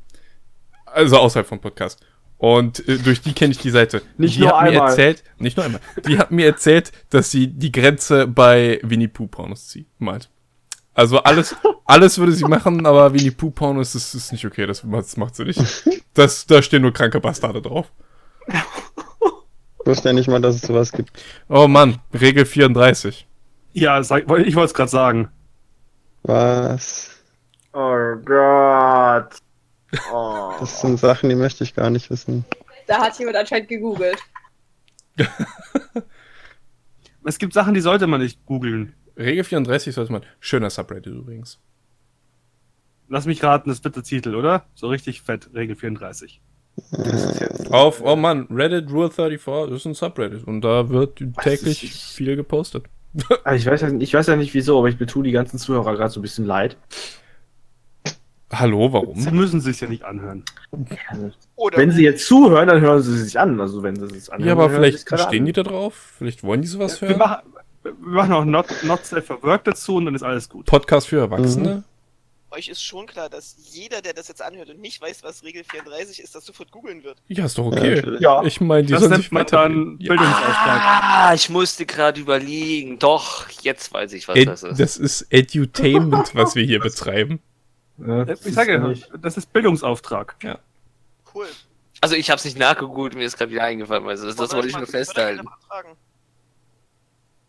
[0.86, 2.06] Also außerhalb vom Podcast.
[2.40, 4.02] Und äh, durch die kenne ich die Seite.
[4.18, 4.90] Nicht die nur hat mir einmal.
[4.90, 5.82] erzählt, nicht nur einmal.
[6.08, 10.30] Die hat mir erzählt, dass sie die Grenze bei Winnie Pooh Pornos zieht, malt.
[10.94, 14.66] Also alles, alles würde sie machen, aber Winnie Pooh Pornos ist, ist nicht okay.
[14.66, 15.62] Das, das macht sie nicht.
[16.14, 17.92] Das, da stehen nur kranke Bastarde drauf.
[18.48, 18.56] Ich
[19.86, 21.12] wusste ja nicht mal, dass es sowas gibt.
[21.50, 23.28] Oh Mann, Regel 34.
[23.74, 25.28] Ja, sag, ich wollte es gerade sagen.
[26.24, 27.10] Was?
[27.74, 29.36] Oh Gott.
[30.14, 30.54] Oh.
[30.60, 32.46] Das sind Sachen, die möchte ich gar nicht wissen.
[32.88, 34.20] Da hat jemand anscheinend gegoogelt.
[37.26, 38.94] Es gibt Sachen, die sollte man nicht googeln.
[39.18, 40.24] Regel 34 sollte man.
[40.40, 41.60] Schöner Subreddit übrigens.
[43.08, 44.66] Lass mich raten, das wird der Titel, oder?
[44.74, 46.42] So richtig fett, Regel 34.
[47.72, 52.86] Auf, oh Mann, Reddit Rule 34 ist ein Subreddit und da wird täglich viel gepostet.
[53.44, 55.96] Also ich, weiß ja, ich weiß ja nicht wieso, aber ich betue die ganzen Zuhörer
[55.96, 56.78] gerade so ein bisschen leid.
[58.52, 59.36] Hallo, Sie warum?
[59.36, 60.44] müssen sich ja nicht anhören.
[61.56, 63.60] Oder Wenn sie jetzt zuhören, dann hören sie sich an.
[63.62, 65.46] Also wenn sie es anhören, Ja, aber dann hören sie vielleicht stehen an.
[65.46, 65.94] die da drauf.
[66.18, 67.18] Vielleicht wollen die sowas Wir hören.
[67.20, 70.66] machen, wir machen auch Not, not Safe Work dazu und dann ist alles gut.
[70.66, 71.84] Podcast für Erwachsene.
[72.52, 75.64] euch ist schon klar, dass jeder, der das jetzt anhört und nicht weiß, was Regel
[75.64, 77.18] 34 ist, das sofort googeln wird.
[77.28, 78.02] Ja, ist doch okay.
[78.20, 78.42] Ja.
[78.44, 80.08] Ich meine, die Das nennt sich man dann Ja.
[80.10, 80.82] Bildungsauftrag.
[80.82, 82.98] Ah, ich musste gerade überlegen.
[82.98, 84.80] Doch, jetzt weiß ich, was Ed, das ist.
[84.80, 87.40] das ist Edutainment, was wir hier betreiben.
[88.06, 90.36] Ja, das Ich sage ist ja, nicht- das ist Bildungsauftrag.
[91.34, 91.48] Cool.
[92.02, 94.08] Also ich habe es nicht nachgegoogelt, mir ist gerade wieder eingefallen.
[94.08, 95.48] Also das, das wollte ich nur festhalten.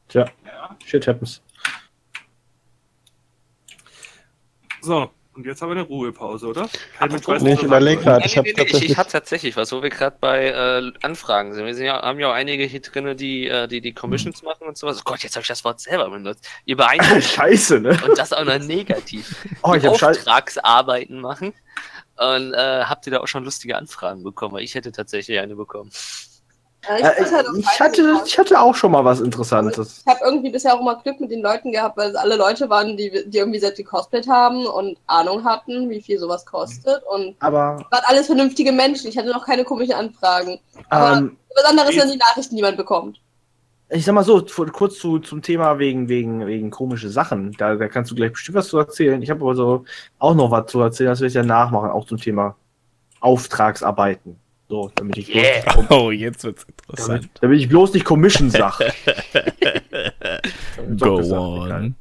[0.08, 0.28] Tja,
[0.84, 1.40] shit happens.
[4.80, 6.62] So, und jetzt haben wir eine Ruhepause, oder?
[6.62, 10.16] Weiß, Nee, ich nee, nee, nee, ich, tatsächlich- ich habe tatsächlich was, wo wir gerade
[10.20, 11.64] bei äh, Anfragen sind.
[11.66, 14.66] Wir sind ja, haben ja auch einige hier drin, die, äh, die die Commissions machen
[14.66, 14.98] und sowas.
[14.98, 16.46] Oh Gott, jetzt habe ich das Wort selber benutzt.
[16.64, 17.98] Ihr beeindruckt Scheiße, ne?
[18.06, 19.34] und das auch noch negativ.
[19.62, 20.20] Oh, ich die hab Scheiße.
[20.20, 21.52] Auftragsarbeiten machen.
[22.16, 24.54] Und äh, habt ihr da auch schon lustige Anfragen bekommen?
[24.54, 25.90] Weil ich hätte tatsächlich eine bekommen.
[26.88, 28.26] Ja, ich Äh, halt ich, hatte, Sachen.
[28.26, 30.02] ich hatte auch schon mal was Interessantes.
[30.06, 32.70] Ich habe irgendwie bisher auch immer Glück mit den Leuten gehabt, weil es alle Leute
[32.70, 37.02] waren, die, die irgendwie selbst gecosplayt haben und Ahnung hatten, wie viel sowas kostet.
[37.04, 39.08] Und Aber waren alles vernünftige Menschen.
[39.08, 40.58] Ich hatte noch keine komischen Anfragen.
[40.88, 43.20] Aber ähm, was anderes sind die Nachrichten, die man bekommt.
[43.90, 47.52] ich sag mal so, kurz zu, zum Thema wegen, wegen, wegen komische Sachen.
[47.58, 49.20] Da, da kannst du gleich bestimmt was zu erzählen.
[49.22, 49.84] Ich habe aber so
[50.18, 52.56] auch noch was zu erzählen, das werde ich ja nachmachen, auch zum Thema
[53.20, 54.38] Auftragsarbeiten.
[54.70, 55.76] So, damit ich bloß Yeah.
[55.80, 57.30] nicht, Oh, jetzt wird's damit, interessant.
[57.40, 58.78] damit ich bloß nicht Commission sag.
[60.96, 61.66] Go gesagt, on.
[61.66, 61.92] egal.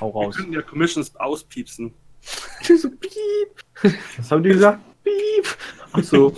[0.00, 0.36] Hau Wir raus.
[0.36, 1.94] können ja Commissions auspiepsen.
[2.62, 3.94] so, piep.
[4.16, 4.80] Was haben die gesagt?
[5.04, 5.46] Piep.
[5.92, 6.34] Ach so.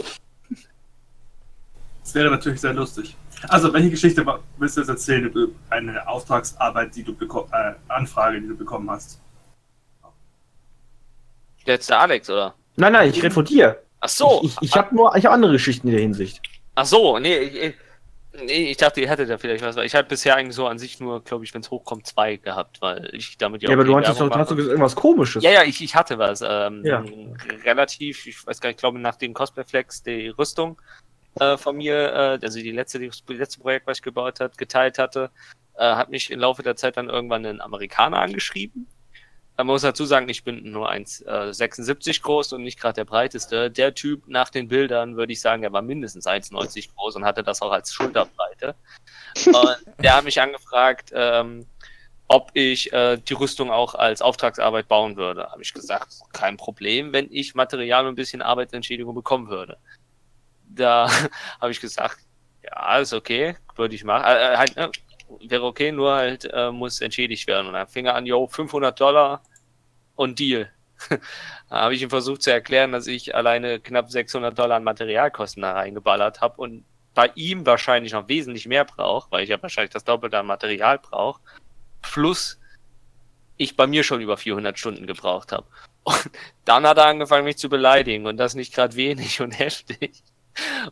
[2.02, 3.16] Das wäre natürlich sehr lustig.
[3.48, 4.24] Also, welche Geschichte
[4.58, 8.90] willst du jetzt erzählen über eine Auftragsarbeit, die du bekommen, äh, Anfrage, die du bekommen
[8.90, 9.18] hast?
[11.64, 12.54] Jetzt der Alex, oder?
[12.76, 13.82] Nein, nein, ich rede von dir.
[14.00, 14.40] Ach so.
[14.44, 16.40] Ich, ich, ich habe nur, ich habe andere Geschichten in der Hinsicht.
[16.74, 17.74] Ach so, nee, ich,
[18.44, 19.76] nee, ich dachte, ihr hättet da vielleicht was.
[19.76, 22.36] weil Ich hatte bisher eigentlich so an sich nur, glaube ich, wenn es hochkommt, zwei
[22.36, 24.94] gehabt, weil ich damit Ja, aber auch du die hattest doch, du hast gesagt, irgendwas
[24.94, 25.42] komisches.
[25.42, 26.42] Ja, ja, ich, ich hatte was.
[26.46, 27.04] Ähm, Ja.
[27.64, 30.80] Relativ, ich weiß gar nicht, ich glaube, nach dem Cosplay Flex die Rüstung
[31.40, 34.58] äh, von mir, äh, also die letzte, die, das letzte Projekt, was ich gebaut hat,
[34.58, 35.30] geteilt hatte,
[35.76, 38.86] äh, hat mich im Laufe der Zeit dann irgendwann ein Amerikaner angeschrieben.
[39.56, 43.70] Man muss dazu sagen, ich bin nur 1,76 groß und nicht gerade der breiteste.
[43.70, 47.42] Der Typ nach den Bildern würde ich sagen, er war mindestens 1,90 groß und hatte
[47.42, 48.74] das auch als Schulterbreite.
[49.46, 51.66] und der hat mich angefragt, ähm,
[52.28, 55.48] ob ich äh, die Rüstung auch als Auftragsarbeit bauen würde.
[55.50, 59.78] Habe ich gesagt, kein Problem, wenn ich Material und ein bisschen Arbeitsentschädigung bekommen würde.
[60.68, 61.08] Da
[61.60, 62.18] habe ich gesagt,
[62.62, 64.24] ja, ist okay, würde ich machen.
[64.24, 64.90] Äh, äh, halt, ne,
[65.40, 67.66] wäre okay, nur halt äh, muss entschädigt werden.
[67.68, 69.42] Und dann fing er an, yo, 500 Dollar
[70.14, 70.70] und Deal.
[71.08, 71.18] da
[71.70, 75.72] habe ich ihm versucht zu erklären, dass ich alleine knapp 600 Dollar an Materialkosten da
[75.72, 76.84] reingeballert habe und
[77.14, 80.98] bei ihm wahrscheinlich noch wesentlich mehr brauche, weil ich ja wahrscheinlich das Doppelte an Material
[80.98, 81.40] brauche.
[82.02, 82.60] Plus
[83.56, 85.66] ich bei mir schon über 400 Stunden gebraucht habe.
[86.04, 86.30] Und
[86.64, 90.22] dann hat er angefangen, mich zu beleidigen und das nicht gerade wenig und heftig.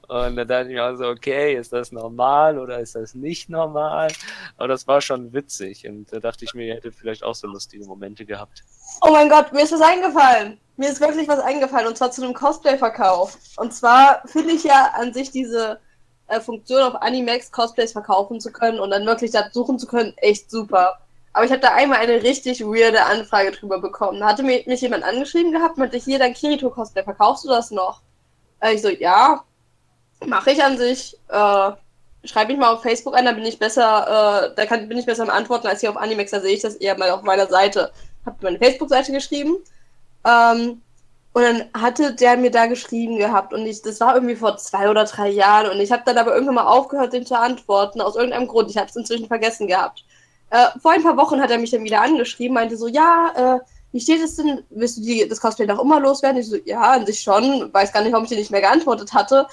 [0.09, 4.13] Und da dachte ich mir also, okay, ist das normal oder ist das nicht normal?
[4.57, 7.47] Aber das war schon witzig und da dachte ich mir, ihr hättet vielleicht auch so
[7.47, 8.63] lustige Momente gehabt.
[9.01, 10.59] Oh mein Gott, mir ist was eingefallen.
[10.77, 13.39] Mir ist wirklich was eingefallen und zwar zu einem Cosplay-Verkauf.
[13.57, 15.79] Und zwar finde ich ja an sich diese
[16.27, 20.15] äh, Funktion auf Animax Cosplays verkaufen zu können und dann wirklich das suchen zu können,
[20.17, 20.99] echt super.
[21.33, 24.21] Aber ich habe da einmal eine richtig weirde Anfrage drüber bekommen.
[24.21, 28.03] Da hatte mir, mich jemand angeschrieben gehabt, meinte, hier, dein Kirito-Cosplay, verkaufst du das noch?
[28.61, 29.45] Äh, ich so, ja.
[30.27, 31.17] Mache ich an sich.
[31.29, 31.71] Äh,
[32.25, 35.07] schreibe mich mal auf Facebook an, da bin ich besser, äh, da kann, bin ich
[35.07, 37.47] besser im Antworten als hier auf Animex, da sehe ich das eher mal auf meiner
[37.47, 37.93] Seite.
[38.25, 39.57] Hab meine Facebook-Seite geschrieben.
[40.27, 40.81] Ähm,
[41.35, 44.89] und dann hatte der mir da geschrieben gehabt und ich, das war irgendwie vor zwei
[44.89, 48.15] oder drei Jahren und ich habe dann aber irgendwann mal aufgehört, den zu antworten, aus
[48.15, 48.71] irgendeinem Grund.
[48.71, 50.05] Ich habe es inzwischen vergessen gehabt.
[50.51, 53.61] Äh, vor ein paar Wochen hat er mich dann wieder angeschrieben, meinte so, ja, äh,
[53.91, 54.63] wie steht es denn?
[54.71, 56.41] Willst du die, das Cosplay noch immer loswerden?
[56.41, 57.73] Ich so, ja, an sich schon.
[57.73, 59.47] Weiß gar nicht, warum ich dir nicht mehr geantwortet hatte.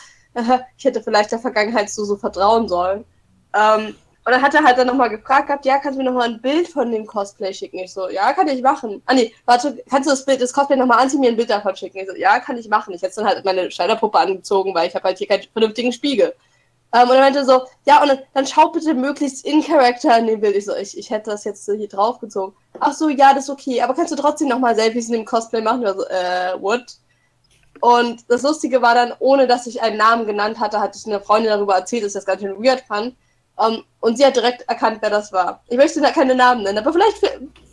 [0.78, 3.06] Ich hätte vielleicht der Vergangenheit so, so vertrauen sollen.
[3.54, 6.30] Ähm, und dann hat er halt dann nochmal gefragt gehabt, ja, kannst du mir nochmal
[6.30, 7.80] ein Bild von dem Cosplay schicken?
[7.80, 9.02] Ich so, ja, kann ich machen.
[9.08, 11.76] Ah nee, warte, kannst du das Bild, das Cosplay nochmal anziehen, mir ein Bild davon
[11.76, 11.98] schicken?
[11.98, 12.94] Ich so, ja, kann ich machen.
[12.94, 16.36] Ich hätte dann halt meine Schneiderpuppe angezogen, weil ich habe halt hier keinen vernünftigen Spiegel.
[16.94, 20.28] Ähm, und er meinte so, ja, und dann, dann schau bitte möglichst in Character in
[20.28, 20.56] dem Bild.
[20.56, 22.56] Ich so, ich, ich hätte das jetzt hier draufgezogen.
[22.80, 25.62] Ach so, ja, das ist okay, aber kannst du trotzdem nochmal Selfies in dem Cosplay
[25.62, 25.82] machen?
[25.82, 26.98] Ich so, äh, what?
[27.82, 31.20] Und das Lustige war dann, ohne dass ich einen Namen genannt hatte, hatte ich eine
[31.20, 33.16] Freundin darüber erzählt, dass ich das ganz schön weird fand.
[33.58, 35.62] Um, ähm, und sie hat direkt erkannt, wer das war.
[35.68, 37.18] Ich möchte da keine Namen nennen, aber vielleicht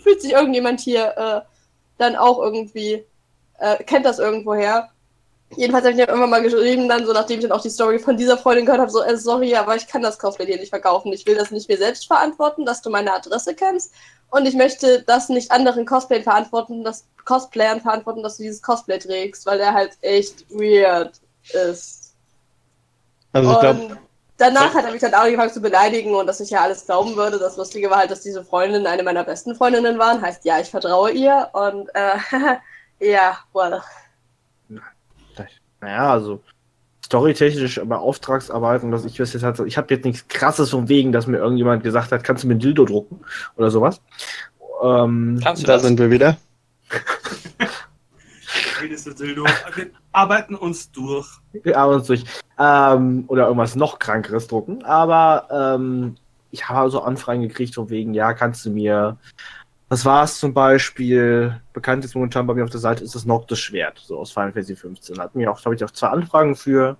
[0.02, 1.40] fühlt sich irgendjemand hier äh,
[1.98, 3.04] dann auch irgendwie,
[3.58, 4.90] äh, kennt das irgendwoher.
[5.56, 7.98] Jedenfalls habe ich dann irgendwann mal geschrieben, dann so nachdem ich dann auch die Story
[7.98, 10.68] von dieser Freundin gehört habe, so, äh, sorry, aber ich kann das Cosplay dir nicht
[10.68, 11.12] verkaufen.
[11.12, 13.92] Ich will das nicht mir selbst verantworten, dass du meine Adresse kennst.
[14.30, 18.98] Und ich möchte das nicht anderen Cosplayern verantworten, das Cosplayern verantworten, dass du dieses Cosplay
[18.98, 21.12] trägst, weil der halt echt weird
[21.54, 22.14] ist.
[23.32, 23.98] Also ich glaube,
[24.37, 27.16] danach hat er mich dann auch angefangen zu beleidigen und dass ich ja alles glauben
[27.16, 27.38] würde.
[27.38, 30.20] Das Lustige war halt, dass diese Freundin eine meiner besten Freundinnen waren.
[30.20, 32.18] Heißt, ja, ich vertraue ihr und äh,
[33.12, 33.80] ja, well.
[35.80, 36.42] Naja, also
[37.04, 41.12] storytechnisch bei Auftragsarbeiten, dass ich weiß jetzt halt, ich habe jetzt nichts krasses von wegen,
[41.12, 43.20] dass mir irgendjemand gesagt hat, kannst du mir ein Dildo drucken
[43.56, 44.00] oder sowas.
[44.82, 45.82] Ähm, kannst du da das?
[45.82, 46.36] sind wir wieder.
[49.18, 49.44] Dildo.
[49.74, 51.26] Wir arbeiten uns durch.
[51.52, 52.24] Wir arbeiten uns durch.
[52.58, 54.84] Ähm, oder irgendwas noch krankeres drucken.
[54.84, 56.16] Aber ähm,
[56.50, 59.16] ich habe so Anfragen gekriegt von wegen, ja, kannst du mir.
[59.90, 61.61] Was war es zum Beispiel?
[61.72, 64.53] Bekannt ist momentan bei mir auf der Seite ist das Noctis Schwert, so aus Final
[64.53, 65.18] Fantasy 15.
[65.18, 66.98] Hat mir auch, habe ich auch zwei Anfragen für.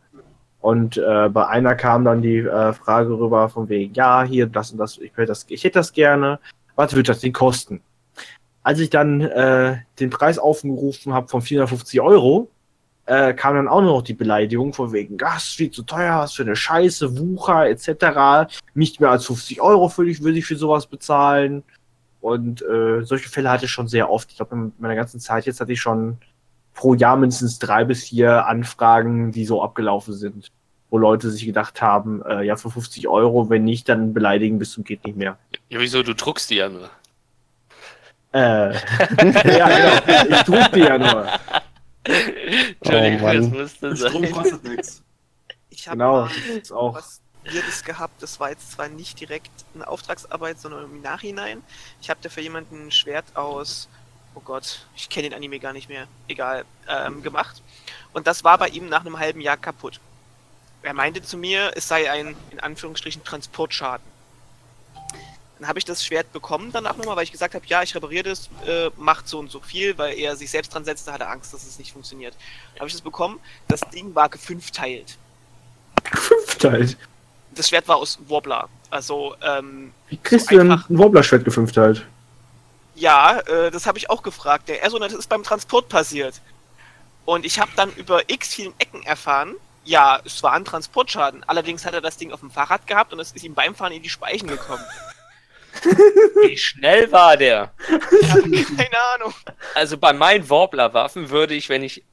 [0.61, 4.73] Und äh, bei einer kam dann die äh, Frage rüber von wegen, ja, hier, das
[4.73, 6.41] und das, ich, das, ich hätte das gerne.
[6.77, 7.83] Was wird das denn kosten?
[8.63, 12.51] Als ich dann äh, den Preis aufgerufen habe von 450 Euro,
[13.05, 16.35] äh, kam dann auch noch die Beleidigung von wegen, das ist viel zu teuer, was
[16.35, 18.51] für eine Scheiße, Wucher etc.
[18.75, 21.63] Nicht mehr als 50 Euro würde ich, würde ich für sowas bezahlen.
[22.21, 24.31] Und äh, solche Fälle hatte ich schon sehr oft.
[24.31, 26.19] Ich glaube, in meiner ganzen Zeit jetzt hatte ich schon
[26.75, 30.53] pro Jahr mindestens drei bis vier Anfragen, die so abgelaufen sind,
[30.91, 34.73] wo Leute sich gedacht haben, äh, ja, für 50 Euro, wenn nicht, dann beleidigen bis
[34.73, 35.39] zum geht nicht mehr.
[35.69, 36.03] Ja, wieso?
[36.03, 36.91] Du druckst die ja nur.
[38.33, 38.73] Äh,
[39.59, 40.37] ja, genau.
[40.37, 41.27] Ich druck die ja nur.
[42.81, 44.11] Entschuldigung, oh, das musste sein.
[44.11, 45.03] Strom kostet nichts.
[45.71, 46.29] Ich habe genau,
[46.75, 46.95] auch.
[46.95, 47.21] was
[47.53, 48.23] Weirdes gehabt.
[48.23, 51.63] Das war jetzt zwar nicht direkt eine Auftragsarbeit, sondern im Nachhinein.
[52.01, 53.89] Ich habe da für jemanden ein Schwert aus,
[54.35, 57.63] oh Gott, ich kenne den Anime gar nicht mehr, egal, ähm, gemacht.
[58.13, 60.01] Und das war bei ihm nach einem halben Jahr kaputt.
[60.83, 64.07] Er meinte zu mir, es sei ein, in Anführungsstrichen, Transportschaden.
[65.59, 68.23] Dann habe ich das Schwert bekommen danach nochmal, weil ich gesagt habe, ja, ich repariere
[68.23, 71.53] das, äh, macht so und so viel, weil er sich selbst dran setzte, hatte Angst,
[71.53, 72.37] dass es nicht funktioniert.
[72.73, 75.19] Dann habe ich das bekommen, das Ding war gefünfteilt.
[76.05, 76.97] Gefünfteilt?
[77.59, 78.69] Das Schwert war aus Warbler.
[78.89, 79.93] Also, ähm.
[80.09, 82.07] Wie kriegst so du denn ein Warbler-Schwert gefünfteilt?
[82.95, 84.69] Ja, äh, das habe ich auch gefragt.
[84.69, 86.41] Der so, das ist beim Transport passiert.
[87.25, 91.43] Und ich habe dann über x vielen Ecken erfahren, ja, es war ein Transportschaden.
[91.47, 93.93] Allerdings hat er das Ding auf dem Fahrrad gehabt und es ist ihm beim Fahren
[93.93, 94.85] in die Speichen gekommen.
[96.43, 97.73] Wie schnell war der?
[98.21, 99.35] Ich habe keine Ahnung.
[99.75, 102.05] Also bei meinen Warbler-Waffen würde ich, wenn ich,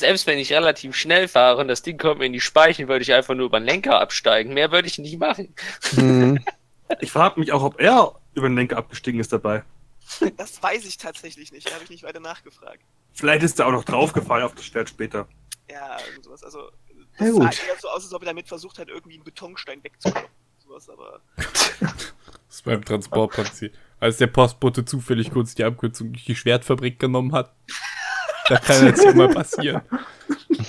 [0.00, 3.02] selbst wenn ich relativ schnell fahre und das Ding kommt mir in die Speichen, würde
[3.02, 4.54] ich einfach nur über den Lenker absteigen.
[4.54, 5.54] Mehr würde ich nicht machen.
[5.92, 6.44] Mhm.
[6.98, 9.62] Ich frage mich auch, ob er über den Lenker abgestiegen ist dabei.
[10.36, 11.70] Das weiß ich tatsächlich nicht.
[11.70, 12.82] Da habe ich nicht weiter nachgefragt.
[13.12, 15.28] Vielleicht ist er auch noch draufgefallen auf das Schwert später.
[15.70, 16.42] Ja, irgendwas.
[16.42, 16.70] Also,
[17.16, 19.82] das ja, sah eher so aus, als ob er damit versucht hat, irgendwie einen Betonstein
[19.84, 20.28] wegzukommen.
[20.58, 21.20] Sowas, aber.
[22.50, 23.76] Das ist beim Transport passiert.
[24.00, 27.54] Als der Postbote zufällig kurz die Abkürzung durch die Schwertfabrik genommen hat.
[28.50, 29.80] Da kann jetzt immer passieren.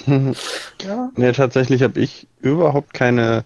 [0.85, 1.09] ja.
[1.15, 3.43] Nee, tatsächlich habe ich überhaupt keine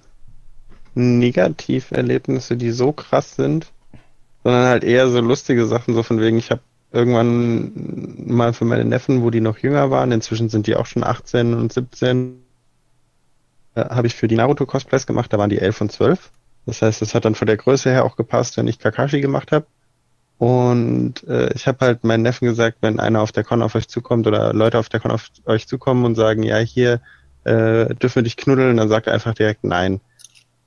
[0.94, 3.72] Negativerlebnisse, die so krass sind,
[4.44, 7.72] sondern halt eher so lustige Sachen, so von wegen, ich habe irgendwann
[8.28, 11.54] mal für meine Neffen, wo die noch jünger waren, inzwischen sind die auch schon 18
[11.54, 12.36] und 17,
[13.76, 16.32] äh, habe ich für die Naruto-Cosplays gemacht, da waren die 11 und 12.
[16.66, 19.54] Das heißt, es hat dann von der Größe her auch gepasst, wenn ich Kakashi gemacht
[19.54, 19.66] habe.
[20.38, 23.88] Und äh, ich habe halt meinen Neffen gesagt, wenn einer auf der Con auf euch
[23.88, 27.02] zukommt oder Leute auf der Con auf euch zukommen und sagen, ja, hier,
[27.46, 28.78] äh, dürfen wir dich knuddeln?
[28.78, 30.02] Dann sagt einfach direkt nein.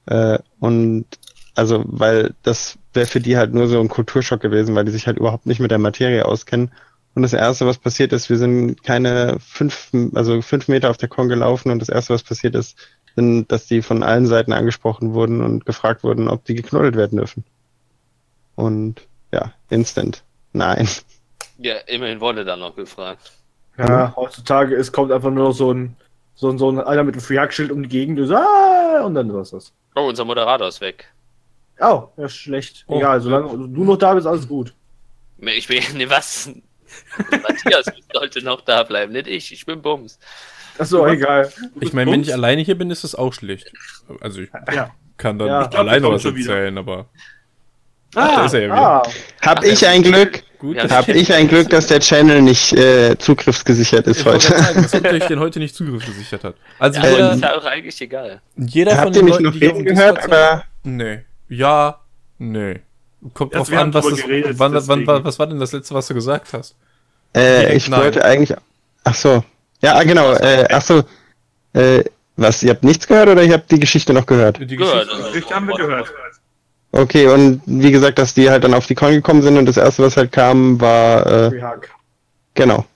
[0.07, 1.07] Äh, und
[1.55, 5.07] also, weil das wäre für die halt nur so ein Kulturschock gewesen, weil die sich
[5.07, 6.71] halt überhaupt nicht mit der Materie auskennen.
[7.15, 11.09] Und das erste, was passiert ist, wir sind keine fünf, also fünf Meter auf der
[11.09, 12.77] Con gelaufen und das erste, was passiert ist,
[13.17, 17.19] sind, dass die von allen Seiten angesprochen wurden und gefragt wurden, ob die geknuddelt werden
[17.19, 17.45] dürfen.
[18.55, 20.23] Und ja, instant.
[20.53, 20.89] Nein.
[21.59, 23.33] Ja, immerhin wurde da noch gefragt.
[23.77, 25.97] Ja, heutzutage ist, kommt einfach nur noch so ein,
[26.35, 29.15] so ein, so ein einer mit einem Free-Hack-Schild um die Gegend, du so, ah, und
[29.15, 29.73] dann war's das.
[29.95, 31.09] Oh, unser Moderator ist weg.
[31.81, 32.85] Oh, ja, schlecht.
[32.89, 32.99] Oh.
[32.99, 34.73] Egal, solange du noch da bist, alles gut.
[35.39, 36.51] Ich bin, ne, was?
[37.31, 39.53] Matthias sollte noch da bleiben, nicht ich.
[39.53, 40.19] Ich bin Bums.
[40.79, 41.53] Achso, egal.
[41.81, 43.73] Ich meine, wenn ich alleine hier bin, ist das auch schlecht.
[44.21, 44.91] Also ich Ja.
[45.17, 45.67] kann dann Ja.
[45.67, 46.71] Glaub, alleine was schon wieder.
[48.15, 48.77] Aber da ist er ja wieder.
[48.77, 49.03] ah,
[49.43, 50.77] Hab ich ein Glück, gut.
[50.77, 54.49] Ja, dass hab ich ein Glück, dass der Channel nicht äh, zugriffsgesichert ist ich heute.
[54.49, 56.55] sagen, dass Unterricht den heute nicht Zugriff gesichert hat.
[56.79, 58.41] Also Ja, jeder, ist ja auch eigentlich egal.
[58.57, 60.63] jeder von Habt ihr den mich Leuten, noch die gehört, sind-
[60.97, 61.21] Nee.
[61.49, 61.99] Ja,
[62.39, 62.81] nee.
[63.35, 65.95] Kommt Also drauf an, was das, geredet, wann, wann, wann, was war denn das letzte,
[65.95, 66.77] was du gesagt hast?
[67.33, 68.01] Äh, Direkt ich nein.
[68.01, 68.57] wollte eigentlich.
[69.05, 69.45] Ach so.
[69.83, 70.33] Ja, ah, genau.
[70.35, 71.03] Äh, ach so.
[71.75, 72.05] Äh,
[72.37, 72.63] was?
[72.63, 74.59] Ihr habt nichts gehört oder ihr habt die Geschichte noch gehört?
[74.61, 75.09] Die Geschichte.
[75.35, 76.13] Richtig haben wir gehört.
[76.91, 79.77] Okay, und wie gesagt, dass die halt dann auf die Con gekommen sind und das
[79.77, 81.91] erste, was halt kam, war äh, Free-Hack.
[82.55, 82.87] genau.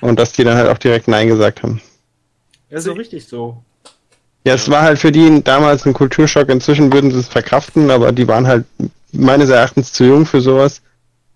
[0.00, 1.80] Und dass die dann halt auch direkt Nein gesagt haben.
[2.70, 3.62] Ja, so richtig so.
[4.44, 6.48] Ja, es war halt für die damals ein Kulturschock.
[6.50, 8.66] Inzwischen würden sie es verkraften, aber die waren halt
[9.12, 10.82] meines Erachtens zu jung für sowas.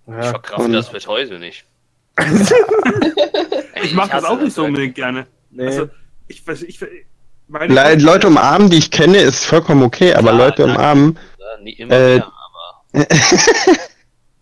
[0.07, 0.23] Ich Ja.
[0.25, 1.65] verkrafte und- das bis heute nicht.
[3.83, 4.69] Ich mag das hasse auch nicht so wirklich.
[4.69, 5.27] unbedingt gerne.
[5.51, 5.67] Nee.
[5.67, 5.89] Also,
[6.27, 6.81] ich weiß, ich,
[7.47, 10.79] meine Le Leute umarmen, die ich kenne, ist vollkommen okay, aber Ja, Leute danke.
[10.79, 11.19] umarmen,
[11.63, 13.07] Nie immer Äh, mehr, aber.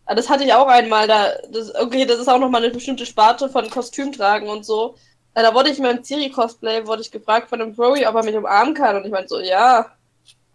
[0.07, 1.33] Ah, Das hatte ich auch einmal da.
[1.51, 4.95] Das, okay, das ist auch nochmal eine bestimmte Sparte von Kostümtragen und so.
[5.35, 8.25] Äh, Da wurde ich mir im Ciri-Cosplay, wurde ich gefragt von einem Broy, ob er
[8.25, 8.97] mich umarmen kann.
[8.97, 9.87] Und ich meinte so, ja.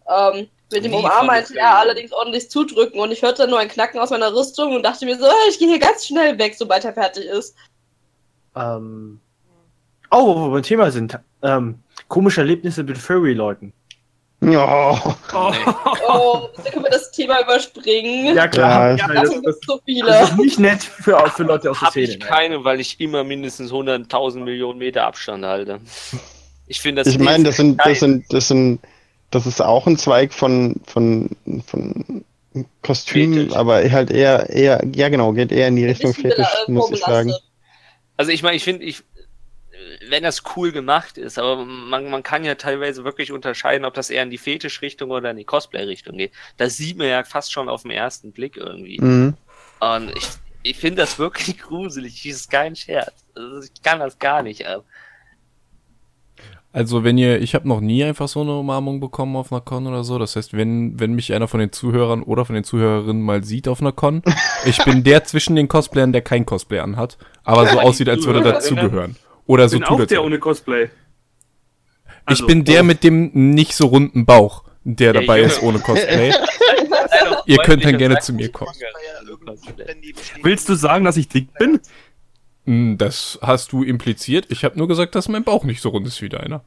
[0.08, 3.00] Ähm, mit dem Umarmen meinte ja, allerdings ordentlich zudrücken.
[3.02, 5.34] Und ich hörte dann nur ein Knacken aus meiner Rüstung und dachte mir so, "Ah,
[5.50, 7.56] ich gehe hier ganz schnell weg, sobald er fertig ist.
[8.56, 9.20] Ähm.
[10.10, 11.18] Oh, wo wir beim Thema sind.
[11.42, 13.74] Ähm, komische Erlebnisse mit Furry-Leuten.
[14.44, 14.92] Ja,
[15.34, 15.54] Oh,
[16.08, 18.36] Oh, da können wir das Thema überspringen.
[18.36, 18.98] Ja, klar.
[18.98, 20.24] Ja, Ja, das das, das, so das viele.
[20.24, 22.08] ist nicht nett für, für Leute aus der Habe Szene.
[22.08, 25.80] ich keine, weil ich immer mindestens 100.000 Millionen Meter Abstand halte.
[26.68, 27.14] Ich finde das.
[27.14, 28.80] ich meine, das sind, das sind, das sind,
[29.30, 31.30] das ist auch ein Zweig von, von,
[31.68, 32.24] von
[32.82, 33.56] Kostümen, Fetisch.
[33.56, 37.00] aber halt eher, eher, ja genau, geht eher in die Richtung Fetisch, äh, muss ich
[37.00, 37.34] sagen.
[38.18, 39.04] Also ich meine, ich finde, ich,
[40.08, 44.10] wenn das cool gemacht ist, aber man, man kann ja teilweise wirklich unterscheiden, ob das
[44.10, 46.32] eher in die Fetisch-Richtung oder in die Cosplay-Richtung geht.
[46.58, 49.00] Das sieht man ja fast schon auf den ersten Blick irgendwie.
[49.00, 49.36] Mhm.
[49.80, 50.28] Und ich,
[50.64, 52.24] ich finde das wirklich gruselig.
[52.24, 53.26] Das ist kein Scherz.
[53.36, 54.86] Also ich kann das gar nicht ab.
[56.74, 59.88] Also wenn ihr, ich habe noch nie einfach so eine Umarmung bekommen auf einer Con
[59.88, 60.18] oder so.
[60.18, 63.68] Das heißt, wenn, wenn mich einer von den Zuhörern oder von den Zuhörerinnen mal sieht
[63.68, 64.22] auf einer Con,
[64.66, 68.40] ich bin der zwischen den Cosplayern, der kein Cosplay anhat, aber so aussieht, als würde
[68.40, 69.18] er dazugehören.
[69.52, 70.90] Oder ich so bin tut auch der ohne Cosplay.
[72.24, 75.52] Also, Ich bin der mit dem nicht so runden Bauch, der Der dabei Junge.
[75.52, 76.34] ist ohne Cosplay.
[77.46, 78.72] Ihr könnt dann gerne zu mir kommen.
[80.42, 81.82] Willst du sagen, dass ich dick bin?
[82.66, 84.46] Hm, Das hast du impliziert.
[84.50, 86.64] Ich habe nur gesagt, dass mein Bauch nicht so rund ist wie deiner.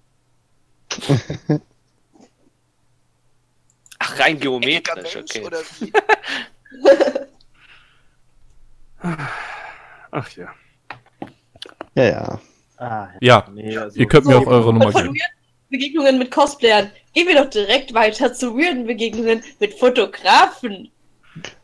[3.98, 5.48] Ach, rein geometrisch, okay.
[10.10, 10.48] Ach ja.
[11.94, 12.40] Ja, ja.
[12.78, 15.14] Ah, Ja, nee, also, ihr könnt mir So, auch eure Nummer geben.
[15.70, 16.90] Begegnungen mit Cosplayern.
[17.14, 20.90] Gehen wir doch direkt weiter zu weirden Begegnungen mit Fotografen.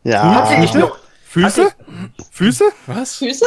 [0.04, 0.98] Ja, Hatte ich noch.
[1.24, 1.72] Füße?
[2.32, 2.64] Füße?
[2.86, 3.16] Was?
[3.16, 3.46] Füße?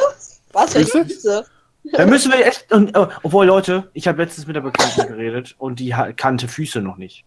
[0.53, 0.73] Was?
[0.73, 1.05] Füße?
[1.05, 1.45] Füße?
[1.91, 2.71] Da müssen wir echt.
[2.71, 6.79] Und, oh, obwohl, Leute, ich habe letztens mit der Bekannten geredet und die kannte Füße
[6.79, 7.25] noch nicht.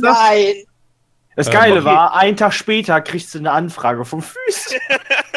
[0.00, 0.54] Nein.
[1.34, 1.84] Das Ähm, Geile okay.
[1.84, 4.76] war, einen Tag später kriegst du eine Anfrage vom Füße.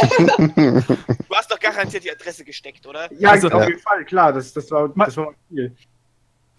[1.28, 3.12] Du hast doch garantiert die Adresse gesteckt, oder?
[3.18, 5.72] Ja, Also- auf jeden Fall, klar, das, das, war, das war mein Ziel.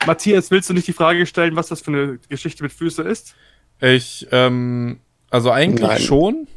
[0.06, 3.36] Matthias, willst du nicht die Frage stellen, was das für eine Geschichte mit Füße ist?
[3.82, 6.00] Ich, ähm, also eigentlich Nein.
[6.02, 6.48] schon.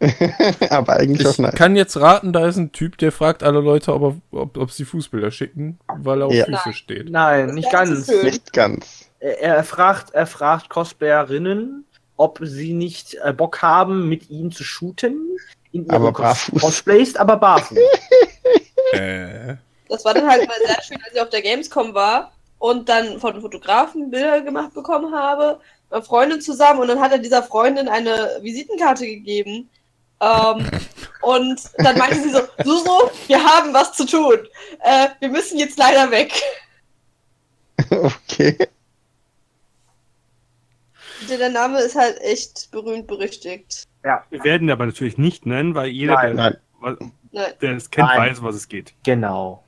[0.70, 1.52] aber eigentlich auch Ich nein.
[1.54, 4.70] kann jetzt raten, da ist ein Typ, der fragt alle Leute, ob, er, ob, ob
[4.70, 6.44] sie Fußbilder schicken, weil er auf Ja.
[6.44, 6.72] Füße Nein.
[6.74, 7.10] steht.
[7.10, 8.08] Nein, nicht ganz.
[8.22, 9.08] Nicht ganz.
[9.20, 11.84] Er, er fragt, er fragt Cosplayerinnen,
[12.16, 15.36] ob sie nicht äh, Bock haben, mit ihm zu shooten.
[15.74, 16.62] In ihren Aber barfuß.
[16.62, 17.78] Cosplays, aber barfuß.
[18.92, 19.56] Äh.
[19.88, 23.18] Das war dann halt mal sehr schön, als ich auf der Gamescom war und dann
[23.18, 25.58] von Fotografen Bilder gemacht bekommen habe,
[25.90, 29.68] mit Freundin zusammen und dann hat er dieser Freundin eine Visitenkarte gegeben.
[30.20, 30.70] Ähm,
[31.22, 34.46] und dann meinte sie so, Suso, wir haben was zu tun.
[34.80, 36.32] Äh, wir müssen jetzt leider weg.
[37.90, 38.56] Okay.
[41.28, 43.84] Der, der Name ist halt echt berühmt berüchtigt.
[44.30, 46.36] Wir werden ihn aber natürlich nicht nennen, weil jeder, Nein.
[46.36, 47.12] der, Nein.
[47.60, 48.30] Der es kennt, Nein.
[48.30, 48.94] weiß, was es geht.
[49.04, 49.64] Genau.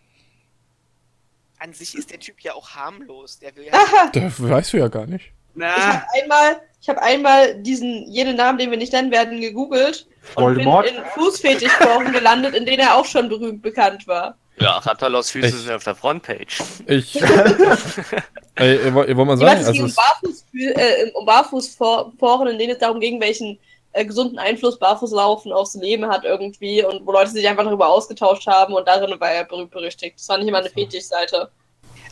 [1.58, 3.38] An sich ist der Typ ja auch harmlos.
[3.38, 3.72] Der will ja.
[3.72, 5.32] Aha, Das weißt du ja gar nicht.
[5.54, 10.06] ich habe einmal, ich habe einmal diesen jeden Namen, den wir nicht nennen werden, gegoogelt
[10.34, 10.86] und bin Voldemort?
[10.86, 14.36] in Fußfetischforen gelandet, in denen er auch schon berühmt bekannt war.
[14.58, 16.62] Ja, Rattalos Füße sind auf der Frontpage.
[16.86, 17.20] Ich.
[18.54, 22.72] Ey, ihr wollt mal sagen, also ging um, es, Barfuß, äh, um Barfußforen, in denen
[22.72, 23.58] es darum ging, welchen
[23.96, 28.46] äh, gesunden Einfluss Barfußlaufen aufs Leben hat irgendwie und wo Leute sich einfach darüber ausgetauscht
[28.46, 30.18] haben und darin war er berühmt berüchtigt.
[30.18, 31.50] Das war nicht immer eine Fetischseite.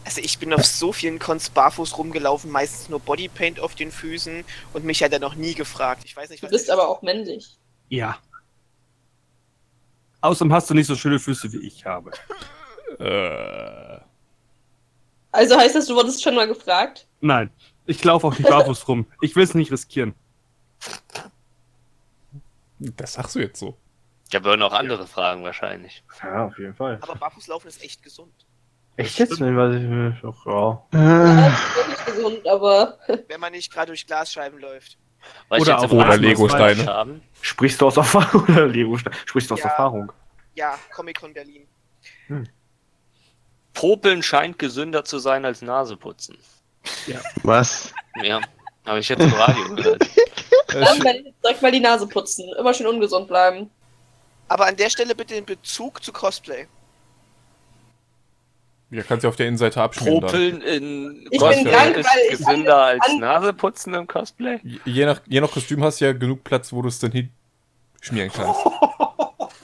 [0.05, 4.45] Also ich bin auf so vielen Cons barfuß rumgelaufen, meistens nur Bodypaint auf den Füßen
[4.73, 6.03] und mich hat er noch nie gefragt.
[6.05, 7.57] Ich weiß nicht, Du was bist aber auch männlich.
[7.89, 8.19] Ja.
[10.21, 12.11] Außerdem hast du nicht so schöne Füße wie ich habe.
[12.99, 14.01] äh,
[15.33, 17.07] Also heißt das, du wurdest schon mal gefragt?
[17.21, 17.51] Nein,
[17.87, 19.07] ich laufe auch nicht barfuß rum.
[19.21, 20.15] Ich will es nicht riskieren.
[22.79, 23.77] Das sagst du jetzt so.
[24.29, 26.03] Ich habe noch andere Fragen wahrscheinlich.
[26.23, 26.99] Ja, auf jeden Fall.
[27.03, 28.33] Aber Barfußlaufen ist echt gesund.
[28.97, 29.41] Echt jetzt?
[29.41, 30.83] Nicht, was ich doch, ja.
[30.93, 32.99] Ja, Äh, das ist wirklich gesund, aber
[33.29, 34.99] Wenn man nicht gerade durch Glasscheiben läuft.
[35.49, 37.21] Was Oder auch Oder Legosteine.
[37.41, 38.99] Sprichst du aus Erfahrung oder Lego?
[39.27, 39.67] Sprichst du aus Ja.
[39.71, 40.13] Erfahrung?
[40.55, 41.67] Ja, Comic-Con Berlin.
[43.73, 46.37] Popeln scheint gesünder zu sein als Naseputzen.
[47.43, 47.93] was?
[48.23, 48.41] Ja,
[48.87, 50.07] habe ich jetzt im Radio gehört.
[50.81, 52.45] dann werde ich direkt mal die Nase putzen.
[52.59, 53.71] Immer schön ungesund bleiben.
[54.49, 56.67] Aber an der Stelle bitte den Bezug zu Cosplay.
[58.91, 60.31] Ja, kannst du auf der Innenseite abschmieren dann.
[60.31, 64.61] Popeln in Ich Cosplay bin krank, ist weil ich gesünder als an- Naseputzen im Cosplay?
[64.85, 68.31] Je- nach, je nach Kostüm hast du ja genug Platz, wo du es dann hinschmieren
[68.33, 68.61] kannst.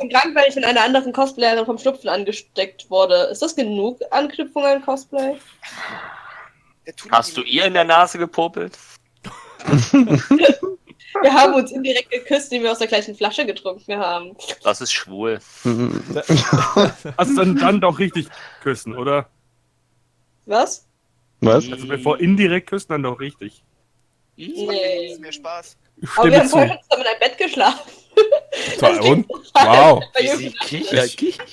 [0.02, 3.14] Ich bin krank, weil ich von einer anderen Cosplayerin vom Schnupfen angesteckt wurde.
[3.30, 5.36] Ist das genug Anknüpfung an Cosplay?
[7.10, 8.78] Hast du ihr in der Nase gepopelt?
[11.22, 14.36] Wir haben uns indirekt geküsst, indem wir aus der gleichen Flasche getrunken haben.
[14.62, 15.40] Das ist schwul.
[17.16, 18.28] Also dann, dann doch richtig
[18.62, 19.28] küssen, oder?
[20.46, 20.86] Was?
[21.40, 21.70] Was?
[21.70, 23.62] Also bevor indirekt küssen, dann doch richtig.
[24.36, 25.12] Nee.
[25.12, 25.76] ist mehr Spaß.
[26.16, 27.90] Aber wir haben vorher schon zusammen in einem Bett geschlafen.
[28.78, 29.28] Toll, und?
[29.54, 30.02] Wow.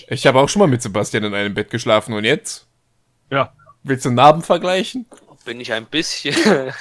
[0.10, 2.68] Ich habe auch schon mal mit Sebastian in einem Bett geschlafen und jetzt?
[3.30, 3.54] Ja.
[3.84, 5.06] Willst du Narben vergleichen?
[5.48, 6.36] Bin ich ein bisschen.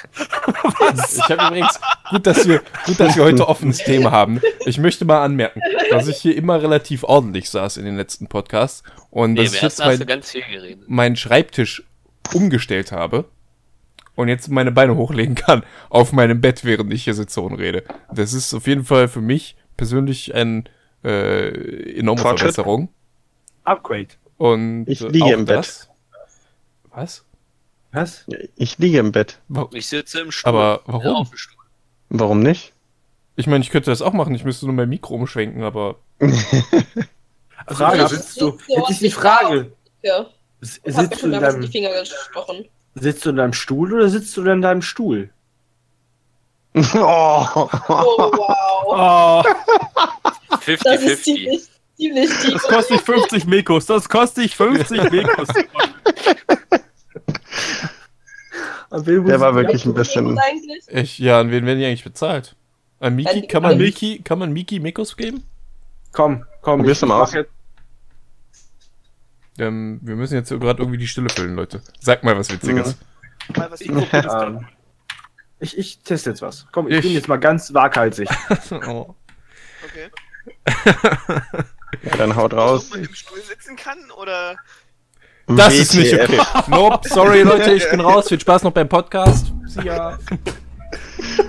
[1.17, 4.41] Ich habe übrigens, gut dass, wir, gut, dass wir heute offenes Thema haben.
[4.65, 8.83] Ich möchte mal anmerken, dass ich hier immer relativ ordentlich saß in den letzten Podcasts
[9.09, 10.87] und Nee, dass im ich jetzt mein, ganz viel geredet.
[10.89, 11.83] meinen Schreibtisch
[12.33, 13.25] umgestellt habe
[14.15, 17.83] und jetzt meine Beine hochlegen kann auf meinem Bett, während ich hier sitze und rede.
[18.13, 20.63] Das ist auf jeden Fall für mich persönlich eine
[21.03, 22.53] äh, enorme Fortschritt.
[22.55, 22.89] Verbesserung.
[23.63, 24.07] Upgrade.
[24.37, 25.57] Und Ich liege auch im Bett.
[25.57, 25.89] das-
[26.91, 27.25] Was?
[27.91, 28.25] Was?
[28.55, 29.39] Ich liege im Bett.
[29.71, 30.49] Ich sitze im Stuhl.
[30.49, 31.15] Aber warum?
[31.15, 31.63] auf dem Stuhl.
[32.09, 32.73] Warum nicht?
[33.35, 35.95] Ich meine, ich könnte das auch machen, ich müsste nur mein Mikro umschwenken, aber
[37.65, 38.57] Also Frage, sitzt du?
[38.67, 39.71] Jetzt ist die Frage.
[40.03, 40.27] Ja.
[40.61, 42.65] S- Ich hab mir Sitzt du, schon in damals in die deinem,
[42.95, 45.29] sitzt du in deinem Stuhl oder sitzt du in deinem Stuhl?
[46.75, 46.81] oh.
[46.95, 48.31] Oh, Oh,
[48.87, 49.45] wow.
[50.49, 51.23] Das ist 50-50.
[51.23, 51.61] ziemlich,
[51.97, 52.53] ziemlich tief.
[52.53, 53.85] das kostet dich 50 Mekos.
[53.85, 54.55] Das kostet dich
[58.89, 59.27] 50 Mekos.
[59.27, 60.37] Der war wirklich ein bisschen.
[60.39, 60.83] Eigentlich?
[60.89, 62.55] ich, ja, an wen werden die eigentlich bezahlt?
[62.99, 63.41] An Miki?
[63.43, 63.77] An- Kann man an.
[63.77, 65.43] Miki, kann man Miki Mikos geben?
[66.13, 66.79] Komm, komm.
[66.79, 67.33] Probier's mal aus.
[67.33, 67.51] jetzt-
[69.59, 71.81] Ähm, wir müssen jetzt gerade irgendwie die Stille füllen, Leute.
[71.99, 72.95] Sag mal was Witziges.
[73.55, 74.67] Mal was Ich an.
[75.59, 76.67] ich, ich teste jetzt was.
[76.71, 78.29] Komm, ich, Ich- bin jetzt mal ganz waghalsig.
[78.87, 79.13] oh.
[79.85, 80.09] Okay.
[82.03, 82.89] Ja, dann haut Ob raus.
[82.89, 84.55] man im Stuhl sitzen kann oder.
[85.47, 86.29] Das ist nicht WTF.
[86.29, 86.41] okay.
[86.67, 88.27] Nope, sorry Leute, ich bin raus.
[88.27, 89.53] Viel Spaß noch beim Podcast.
[89.65, 90.17] See ya.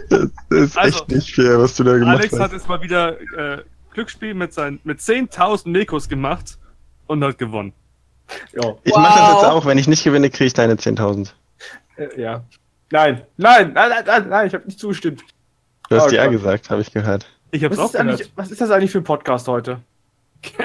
[0.08, 0.20] Das
[0.50, 2.52] ist Also, echt nicht fair, was du da gemacht Alex hat hast.
[2.52, 6.58] jetzt mal wieder äh, Glücksspiel mit, seinen, mit 10.000 Mekos gemacht
[7.06, 7.72] und hat gewonnen.
[8.52, 8.74] Ja.
[8.84, 9.42] Ich mache das Wow.
[9.42, 9.66] jetzt auch.
[9.66, 11.30] Wenn ich nicht gewinne, kriege ich deine 10.000.
[11.96, 12.44] Äh, ja.
[12.90, 15.22] Nein, nein, nein, nein, nein, nein, ich habe nicht zugestimmt.
[15.90, 16.32] Du hast Oh ja Gott.
[16.32, 17.26] gesagt, habe ich gehört.
[17.50, 18.30] Ich hab's Was auch gehört.
[18.36, 19.80] was ist das eigentlich für ein Podcast heute?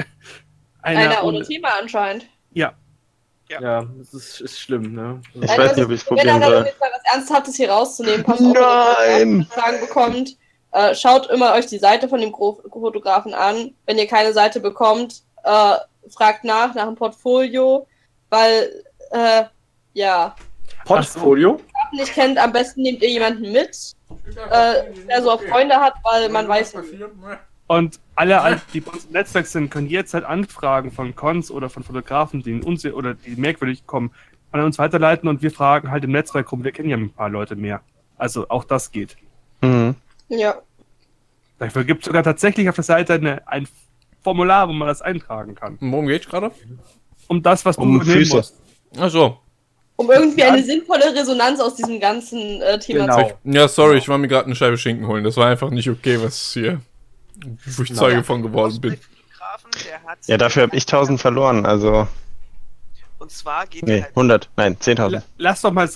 [0.82, 2.26] Einer ohne Thema anscheinend.
[2.52, 2.74] Ja,
[3.50, 5.22] Ja, das ist, ist schlimm, ne?
[5.36, 6.66] Ich Einer weiß nicht, ob ich es ist- Wenn probieren soll.
[6.66, 9.20] jetzt mal was Ernsthaftes hier rauszunehmen, passt auf, Nein!
[9.20, 10.38] wenn ihr Fragen bekommt.
[10.72, 13.76] Äh, schaut immer euch die Seite von dem Gro Fotografen an.
[13.86, 15.76] Wenn ihr keine Seite bekommt, äh,
[16.10, 17.86] fragt nach, nach dem Portfolio,
[18.30, 19.44] weil, äh,
[19.94, 20.36] ja,
[20.86, 21.58] Portfolio?
[21.92, 23.94] Wenn ihr nicht kennt, am besten nehmt ihr jemanden mit,
[24.50, 26.94] äh, der so auch Freunde hat, weil man weiß nicht.
[27.68, 31.70] Und alle, die bei uns im Netzwerk sind, können jetzt halt Anfragen von Cons oder
[31.70, 34.12] von Fotografen, die in unse oder die merkwürdig kommen,
[34.52, 36.64] an uns weiterleiten und wir fragen halt im Netzwerk rum.
[36.64, 37.82] Wir kennen ja ein paar Leute mehr.
[38.18, 39.18] Also auch das geht.
[39.62, 39.96] Mhm.
[40.30, 40.56] Ja.
[41.58, 43.68] Dafür gibt es sogar tatsächlich auf der Seite eine, ein
[44.22, 45.78] Formular, wo man das eintragen kann.
[45.80, 46.52] Worum geht's gerade?
[47.28, 48.60] Um das, was Um du nehmen musst.
[48.98, 49.38] Ach so.
[49.96, 53.30] Um irgendwie eine sinnvolle Resonanz aus diesem ganzen äh, Thema Genau.
[53.30, 55.24] zu Ja, sorry, ich war mir gerade eine Scheibe Schinken holen.
[55.24, 56.82] Das war einfach nicht okay, was hier,
[57.66, 59.00] wo ich Zeuge von geworden bin.
[60.28, 61.66] Ja, dafür habe ich 1000 verloren.
[61.66, 62.08] Also,
[63.20, 64.50] Und zwar geht nee, er halt 100.
[64.56, 65.10] Nein, 10.000.
[65.10, 65.90] La- Lass doch mal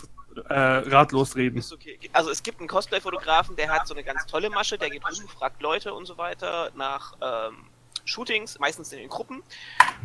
[0.50, 1.58] äh, ratlos reden.
[1.58, 1.98] Ist okay.
[2.14, 5.28] Also es gibt einen Cosplay-Fotografen, der hat so eine ganz tolle Masche, der geht rum,
[5.28, 7.58] fragt Leute und so weiter nach ähm,
[8.06, 9.42] Shootings, meistens in den Gruppen.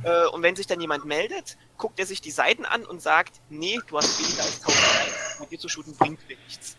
[0.05, 3.40] Äh, und wenn sich dann jemand meldet, guckt er sich die Seiten an und sagt,
[3.51, 6.76] nee, du hast weniger als 1000 Likes, mit dir zu shooten bringt mir nichts.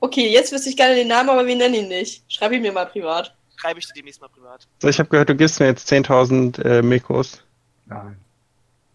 [0.00, 2.22] Okay, jetzt wüsste ich gerne den Namen, aber wir nennen ihn nicht.
[2.32, 3.34] Schreib ihn mir mal privat.
[3.56, 4.66] Schreibe ich dir demnächst mal privat.
[4.80, 7.42] So, ich habe gehört, du gibst mir jetzt 10.000 äh, Mikros.
[7.86, 8.16] Nein.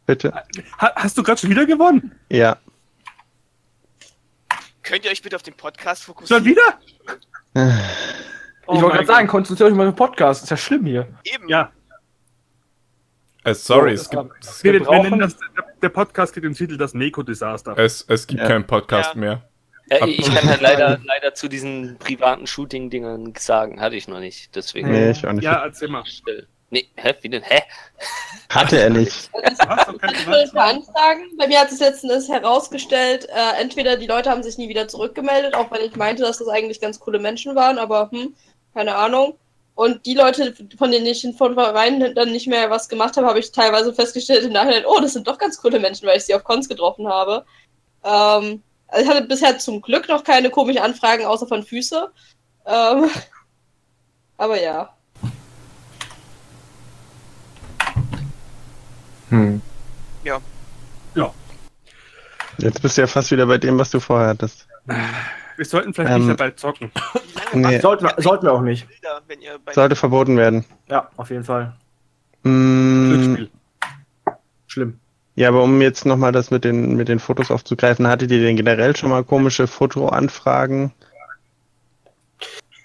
[0.06, 0.34] Bitte.
[0.80, 2.12] Ha hast du gerade schon wieder gewonnen?
[2.30, 2.58] Ja.
[4.84, 6.44] Könnt ihr euch bitte auf den Podcast fokussieren?
[6.44, 6.80] Schon wieder?
[8.66, 10.44] Oh ich wollte mein gerade sagen, konzentriert euch mal auf den Podcast.
[10.44, 11.08] Ist ja schlimm hier.
[11.24, 11.48] Eben.
[11.50, 11.72] Ja,
[13.46, 14.32] Äh, sorry, So, es gibt, ähm,
[14.64, 15.38] wir, wir brauchen- nennen das,
[15.82, 17.78] der, Podcast kriegt den Titel Das Meko-Desaster.
[17.78, 18.48] es, es gibt Ja.
[18.48, 19.20] keinen Podcast Ja.
[19.20, 19.49] mehr.
[19.92, 23.82] Ja, Ab- ich kann halt leider, leider zu diesen privaten Shooting-Dingern sagen.
[23.82, 24.56] Hatte ich noch nicht.
[24.56, 24.92] Deswegen.
[24.92, 25.44] Nee, ich auch nicht.
[25.44, 26.06] Ja, erzähl mal.
[26.06, 26.48] Still.
[26.72, 27.16] Nee, hä?
[27.22, 27.42] Wie denn?
[27.42, 27.64] Hä?
[28.50, 29.32] Hatte er nicht.
[29.34, 31.24] Anfragen?
[31.38, 35.56] Bei mir hat sich letztens herausgestellt, äh, entweder die Leute haben sich nie wieder zurückgemeldet,
[35.56, 38.36] auch wenn ich meinte, dass das eigentlich ganz coole Menschen waren, aber hm,
[38.76, 39.36] keine Ahnung.
[39.74, 43.40] Und die Leute, von denen ich von vornherein dann nicht mehr was gemacht habe, habe
[43.40, 46.36] ich teilweise festgestellt im Nachhinein, oh, das sind doch ganz coole Menschen, weil ich sie
[46.36, 47.46] auf Cons getroffen habe.
[48.04, 48.62] Ähm,
[48.92, 52.12] also ich hatte bisher zum Glück noch keine komischen Anfragen außer von Füße.
[52.66, 53.10] Ähm,
[54.38, 54.94] aber ja.
[59.30, 59.62] Hm.
[62.60, 64.68] Jetzt bist du ja fast wieder bei dem, was du vorher hattest.
[65.56, 66.92] Wir sollten vielleicht Ähm, nicht dabei zocken.
[67.54, 67.80] Nee.
[67.80, 68.88] Sollten, wir, sollten wir auch nicht.
[69.72, 70.66] Sollte verboten werden.
[70.88, 71.74] Ja, auf jeden Fall.
[72.44, 73.50] Mm, Glücksspiel.
[74.68, 75.00] Schlimm.
[75.40, 78.58] Ja, aber um jetzt nochmal das mit den, mit den Fotos aufzugreifen, hattet ihr denn
[78.58, 80.92] generell schon mal komische Fotoanfragen?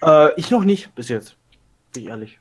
[0.01, 1.35] Äh, ich noch nicht, bis jetzt.
[1.91, 2.39] Bin ich ehrlich.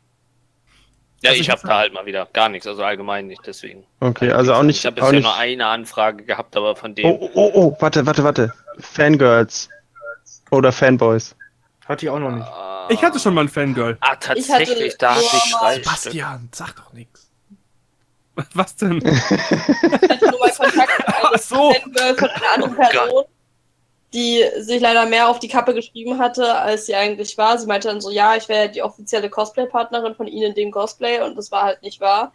[1.21, 3.83] Ja, Also ich habe da halt mal wieder gar nichts, also allgemein nicht, deswegen.
[3.99, 4.79] Okay, also auch nicht.
[4.79, 7.07] Ich habe auch bisher nicht nur eine Anfrage gehabt, aber von dem.
[7.07, 8.53] oh, oh, oh, oh, warte, warte, warte.
[8.79, 9.69] Fangirls.
[10.53, 11.35] Oder Fanboys.
[11.89, 12.47] Hatte ich auch noch nicht.
[12.47, 12.87] Ah.
[12.89, 13.97] Ich hatte schon mal einen Fangirl.
[13.99, 15.85] Ah, tatsächlich, da hatte ich drei Stück.
[15.87, 17.34] Bastian, sag doch nichts.
[18.55, 18.99] Was denn?
[18.99, 21.73] Ich hatte nur mal Kontakt mit Ach einem so.
[21.73, 23.25] Von einer anderen Person,
[24.13, 27.59] die sich leider mehr auf die Kappe geschrieben hatte, als sie eigentlich war.
[27.59, 31.21] Sie meinte dann so, ja, ich wäre die offizielle Cosplay-Partnerin von ihnen in dem Cosplay
[31.21, 32.33] und das war halt nicht wahr.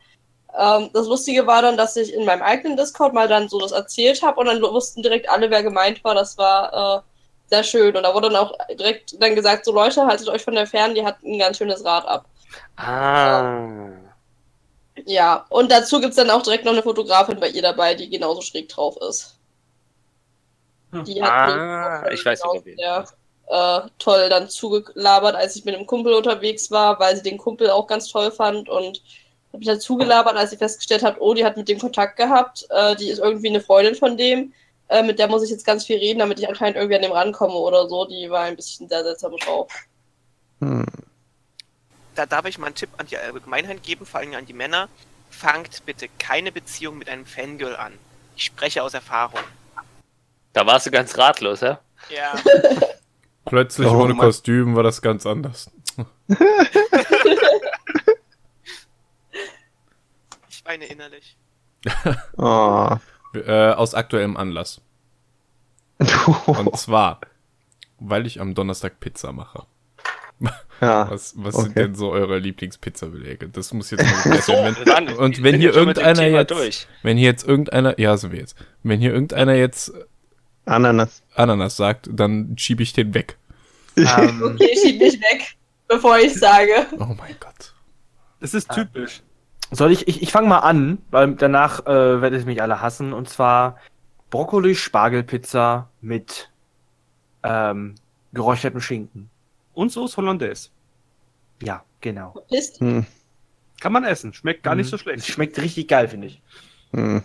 [0.58, 3.72] Ähm, das Lustige war dann, dass ich in meinem eigenen Discord mal dann so das
[3.72, 6.16] erzählt habe und dann wussten direkt alle, wer gemeint war.
[6.16, 7.02] Das war äh,
[7.50, 7.95] sehr schön.
[7.95, 10.95] Und da wurde dann auch direkt dann gesagt, so Leute, haltet euch von der fern,
[10.95, 12.26] die hat ein ganz schönes Rad ab.
[12.78, 13.91] Ah.
[15.06, 18.41] Ja, und dazu gibt's dann auch direkt noch eine Fotografin bei ihr dabei, die genauso
[18.41, 19.39] schräg drauf ist.
[21.06, 22.78] Die hat Ah, mich ich weiß wen.
[22.78, 23.06] sehr
[23.50, 27.70] äh, toll dann zugelabert, als ich mit einem Kumpel unterwegs war, weil sie den Kumpel
[27.70, 29.02] auch ganz toll fand und
[29.50, 32.68] habe mich dann zugelabert, als sie festgestellt hat, oh, die hat mit dem Kontakt gehabt,
[32.70, 34.54] äh, die ist irgendwie eine Freundin von dem,
[34.89, 37.12] äh, mit der muss ich jetzt ganz viel reden, damit ich anscheinend irgendwie an dem
[37.12, 38.06] rankomme oder so.
[38.06, 39.88] Die war ein bisschen sehr seltsam drauf.
[40.62, 41.09] Hm.
[42.20, 44.89] Da darf ich mal einen Tipp an die Allgemeinheit geben, vor allem an die Männer.
[45.30, 47.93] Fangt bitte keine Beziehung mit einem Fangirl an.
[48.36, 49.39] Ich spreche aus Erfahrung.
[50.51, 51.80] Da warst du ganz ratlos, ja?
[52.09, 52.34] Ja.
[53.45, 54.26] Plötzlich Oh ohne Mann.
[54.26, 55.72] Kostüm war das ganz anders.
[60.49, 61.38] Ich weine innerlich.
[62.38, 62.97] Oh.
[63.34, 64.82] Äh, aus aktuellem Anlass.
[66.45, 67.22] Und zwar,
[67.99, 69.65] weil ich am Donnerstag Pizza mache.
[70.81, 71.09] ja.
[71.09, 71.63] Was, was Okay.
[71.65, 73.49] sind denn so eure Lieblingspizza-Belege?
[73.49, 74.75] Das muss jetzt mal werden.
[74.77, 76.87] wenn, dann, und wenn hier irgendeiner jetzt, Durch.
[77.03, 78.55] wenn hier jetzt irgendeiner, ja, sind wir jetzt.
[78.83, 79.91] Wenn hier irgendeiner jetzt
[80.65, 81.23] Ananas.
[81.35, 83.37] Ananas sagt, dann schiebe ich den weg.
[83.97, 85.55] Ähm, Okay, schieb mich weg,
[85.87, 86.71] bevor ich sage.
[86.99, 87.73] Oh mein Gott.
[88.39, 89.21] Das ist typisch.
[89.71, 93.11] soll ich, ich, ich fange mal an, weil danach äh, werdet ihr mich alle hassen.
[93.13, 93.77] Und zwar
[94.29, 96.49] Brokkoli-Spargelpizza mit
[97.43, 97.95] ähm,
[98.33, 99.29] geräuchertem Schinken.
[99.80, 100.71] Und Soße Hollandaise.
[101.63, 102.34] Ja, genau.
[102.34, 102.82] Verpisst.
[102.82, 103.05] Hm.
[103.80, 104.34] Kann man essen.
[104.34, 105.25] Schmeckt gar nicht so schlecht.
[105.25, 106.41] schmeckt richtig geil, finde ich.
[106.91, 107.23] Hm.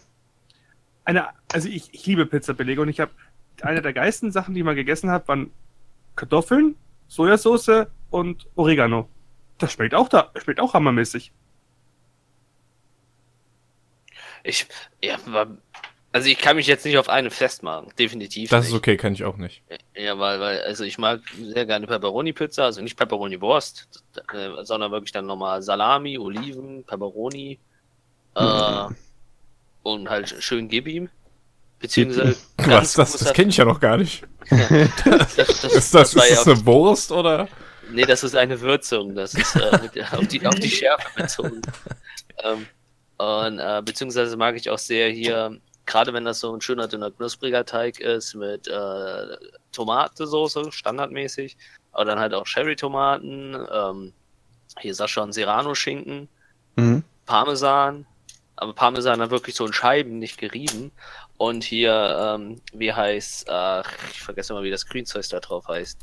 [1.05, 3.11] Eine, also ich, ich liebe Pizzabelege und ich habe
[3.61, 5.51] eine der geilsten Sachen, die ich mal gegessen habe, waren
[6.15, 6.77] Kartoffeln,
[7.09, 9.09] Sojasauce und Oregano.
[9.59, 11.33] Das schmeckt auch da, schmeckt auch hammermäßig.
[14.45, 14.69] Ich,
[15.03, 15.17] ja,
[16.15, 18.73] Also ich kann mich jetzt nicht auf eine festmachen, definitiv Das nicht.
[18.73, 19.63] ist okay, kann ich auch nicht.
[19.97, 23.89] Ja, weil, weil, also ich mag sehr gerne Pepperoni-Pizza, also nicht Pepperoni-Wurst,
[24.33, 27.59] äh, sondern wirklich dann nochmal Salami, Oliven, Pepperoni
[28.37, 28.85] äh,
[29.83, 31.09] und halt schön gib ihm.
[31.81, 34.23] Beziehungsweise Was, das, das kenne ich ja noch gar nicht.
[34.51, 37.49] das, das, Ist das, ist ja das eine Wurst oder?
[37.91, 39.17] Nee, das ist eine Würzung.
[39.17, 41.61] Das ist äh, mit, auf, die, auf die Schärfe bezogen.
[42.43, 42.67] Ähm,
[43.17, 45.57] und äh, beziehungsweise mag ich auch sehr hier,
[45.87, 49.37] gerade wenn das so ein schöner, dünner, knuspriger Teig ist, mit äh,
[49.73, 51.57] Tomatensoße, standardmäßig,
[51.93, 54.13] aber dann halt auch Cherry-Tomaten, ähm,
[54.81, 56.29] hier Sascha und Serrano-Schinken,
[56.77, 57.05] Mhm.
[57.27, 58.07] Parmesan,
[58.57, 60.93] aber Parmesan dann wirklich so in Scheiben, nicht gerieben.
[61.37, 63.81] Und hier, ähm, wie heißt, äh,
[64.11, 65.99] ich vergesse mal, wie das Grünzeug da drauf heißt.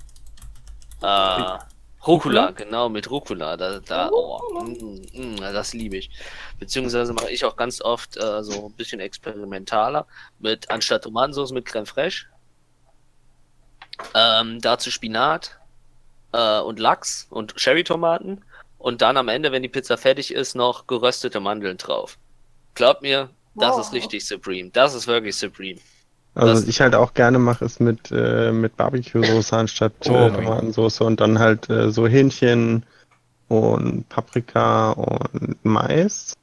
[1.01, 1.57] Äh,
[2.05, 3.57] Rucola, genau, mit Rucola.
[3.57, 6.09] Da, da, oh, mm, mm, das liebe ich.
[6.59, 10.07] Beziehungsweise mache ich auch ganz oft äh, so ein bisschen experimentaler
[10.39, 12.25] mit anstatt Tomatensauce mit Creme fraiche.
[14.15, 15.59] Ähm, dazu Spinat
[16.33, 18.43] äh, und Lachs und Cherry-Tomaten.
[18.79, 22.17] Und dann am Ende, wenn die Pizza fertig ist, noch geröstete Mandeln drauf.
[22.73, 23.81] Glaubt mir, das Wow.
[23.81, 24.71] ist richtig Supreme.
[24.71, 25.79] Das ist wirklich Supreme.
[26.33, 30.13] Also Das- was ich halt auch gerne mache, ist mit, äh, mit Barbecue-Soße anstatt Oh
[30.13, 32.85] äh, mein Tomatensoße und dann halt äh, so Hähnchen
[33.49, 36.33] und Paprika und Mais.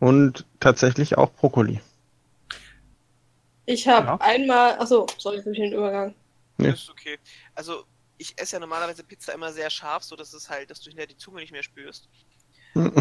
[0.00, 1.80] Und tatsächlich auch Brokkoli.
[3.66, 4.16] Ich habe Ja.
[4.20, 6.14] einmal, achso, sorry, ich den Übergang.
[6.58, 6.70] Ja.
[6.70, 7.18] Das ist okay.
[7.54, 7.84] Also,
[8.18, 11.06] ich esse ja normalerweise Pizza immer sehr scharf, so dass es halt, dass du hinterher
[11.06, 12.08] die Zunge nicht mehr spürst.
[12.74, 12.94] Ähm,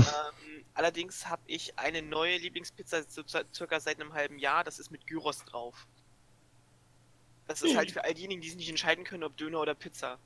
[0.74, 4.64] allerdings habe ich eine neue Lieblingspizza so ci- circa seit einem halben Jahr.
[4.64, 5.88] Das ist mit Gyros drauf.
[7.48, 10.18] Das ist halt für all diejenigen, die sich nicht entscheiden können, ob Döner oder Pizza.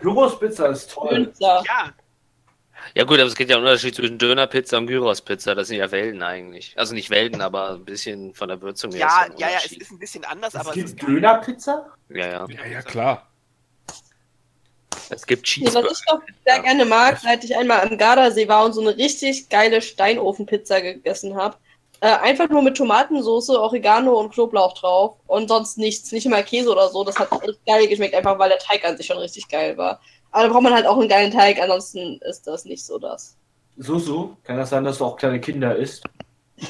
[0.00, 1.26] Gyros Pizza ist toll.
[1.26, 1.62] Pizza.
[1.66, 1.92] Ja,
[2.94, 5.54] Ja gut, aber es gibt ja einen Unterschied zwischen Dönerpizza und Gyrospizza.
[5.54, 6.76] Das sind ja Welten eigentlich.
[6.78, 9.00] Also nicht Welten, aber ein bisschen von der Würzung her.
[9.00, 11.14] ja, ja, ja, es ist ein bisschen anders, Es aber es gibt ist geil.
[11.14, 11.92] Dönerpizza?
[12.08, 12.46] Ja, ja.
[12.48, 13.28] Ja, ja, klar.
[15.10, 15.90] Es gibt Nee, was Cheeseburger.
[15.92, 19.48] ich doch sehr gerne mag, seit ich einmal am Gardasee war und so eine richtig
[19.48, 21.56] geile Steinofenpizza gegessen habe.
[22.00, 26.70] Äh, einfach nur mit Tomatensauce, Oregano und Knoblauch drauf und sonst nichts, nicht mal Käse
[26.70, 27.04] oder so.
[27.04, 30.00] Das hat echt geil geschmeckt, einfach weil der Teig an sich schon richtig geil war.
[30.32, 33.36] Aber da braucht man halt auch einen geilen Teig, ansonsten ist das nicht so das.
[33.76, 36.04] Susu, kann das sein, dass du auch kleine Kinder isst?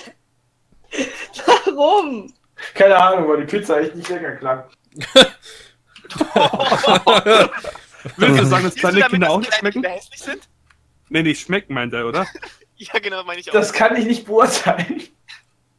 [1.64, 2.32] Warum?
[2.74, 4.64] Keine Ahnung, weil die Pizza echt nicht lecker klang.
[8.16, 9.82] Würdest du sagen, dass kleine damit, Kinder dass auch nicht schmecken?
[9.82, 10.48] Kinder hässlich sind?
[11.08, 12.26] Nee, nicht schmecken, meint er, oder?
[12.76, 13.52] Ja, genau, meine ich auch.
[13.52, 15.02] Das kann ich nicht beurteilen.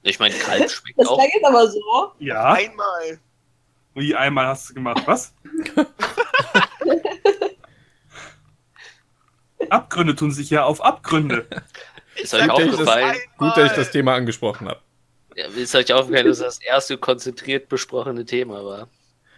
[0.03, 1.17] Ich meine, Kalb schmeckt Das auch.
[1.17, 2.11] klang jetzt aber so.
[2.19, 2.53] Ja.
[2.53, 3.19] Einmal.
[3.95, 5.33] Wie einmal hast du gemacht, was?
[9.69, 11.45] Abgründe tun sich ja auf Abgründe.
[12.15, 13.15] Ist euch aufgefallen?
[13.15, 14.79] das, gut, dass ich das Thema angesprochen habe.
[15.35, 18.87] Ja, ist euch aufgefallen, dass das erste konzentriert besprochene Thema war?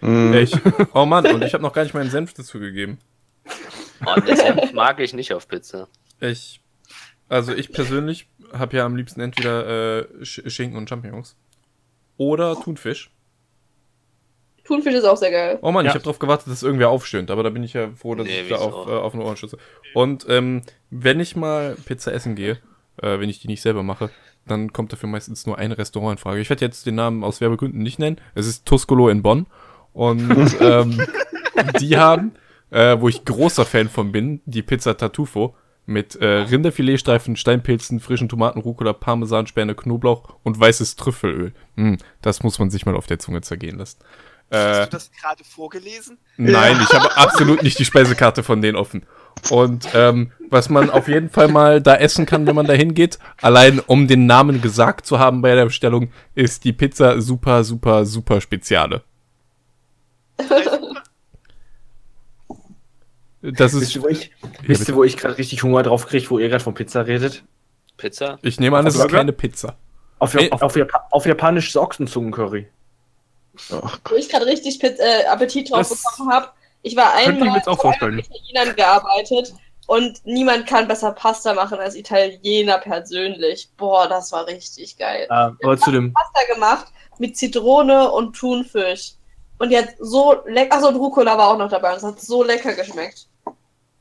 [0.05, 0.33] Mhm.
[0.33, 0.53] Ich,
[0.93, 2.99] oh Mann, und ich habe noch gar nicht meinen Senf dazu gegeben.
[4.05, 5.87] Oh, deshalb mag ich nicht auf Pizza.
[6.19, 6.61] Ich,
[7.29, 11.35] also ich persönlich habe ja am liebsten entweder äh, Sch- Schinken und Champignons
[12.17, 13.11] oder Thunfisch.
[14.63, 15.59] Thunfisch ist auch sehr geil.
[15.61, 15.91] Oh Mann, Ja.
[15.91, 18.41] ich habe darauf gewartet, dass irgendwer aufstöhnt, aber da bin ich ja froh, dass Nee,
[18.41, 19.57] ich da auf, äh, auf eine Ohren schütze.
[19.93, 22.59] Und ähm, wenn ich mal Pizza essen gehe,
[23.01, 24.09] äh, wenn ich die nicht selber mache,
[24.47, 26.39] dann kommt dafür meistens nur ein Restaurant in Frage.
[26.41, 28.19] Ich werde jetzt den Namen aus Werbegründen nicht nennen.
[28.33, 29.45] Es ist Tuscolo in Bonn.
[29.95, 31.01] Und ähm,
[31.79, 32.33] die haben,
[32.69, 38.27] äh, wo ich großer Fan von bin, die Pizza Tartufo mit äh, Rinderfiletstreifen, Steinpilzen, frischen
[38.27, 41.53] Tomaten, Rucola, Parmesan, Späne, Knoblauch und weißes Trüffelöl.
[41.75, 43.99] Mm, das muss man sich mal auf der Zunge zergehen lassen.
[44.49, 46.17] Äh, Hast du das gerade vorgelesen?
[46.35, 49.05] Nein, ich habe absolut nicht die Speisekarte von denen offen.
[49.49, 53.17] Und ähm, was man auf jeden Fall mal da essen kann, wenn man da hingeht,
[53.41, 58.05] allein um den Namen gesagt zu haben bei der Bestellung, ist die Pizza super, super,
[58.05, 59.03] super Speziale.
[63.41, 63.81] Das ist.
[63.81, 64.31] Wisst ihr, wo ich,
[64.63, 67.43] wisst ihr, wo ich gerade richtig Hunger drauf kriege, wo ihr gerade von Pizza redet?
[67.97, 68.39] Pizza?
[68.41, 69.75] Ich nehme an, es ist keine Pizza.
[70.19, 70.49] Auf, Nee.
[70.51, 72.67] auf, auf, Japa auf japanisches Ochsenzungencurry.
[73.69, 76.49] Wo ich gerade richtig Pit äh, Appetit drauf Das bekommen habe.
[76.81, 78.19] Ich war einmal vorstellen.
[78.19, 79.53] Italienern gearbeitet
[79.87, 83.69] und niemand kann besser Pasta machen als Italiener persönlich.
[83.77, 85.27] Boah, das war richtig geil.
[85.29, 89.13] Äh, aber zu dem, Pasta gemacht mit Zitrone und Thunfisch.
[89.57, 92.43] Und hat so lecker, achso, und Rucola war auch noch dabei und es hat so
[92.43, 93.27] lecker geschmeckt.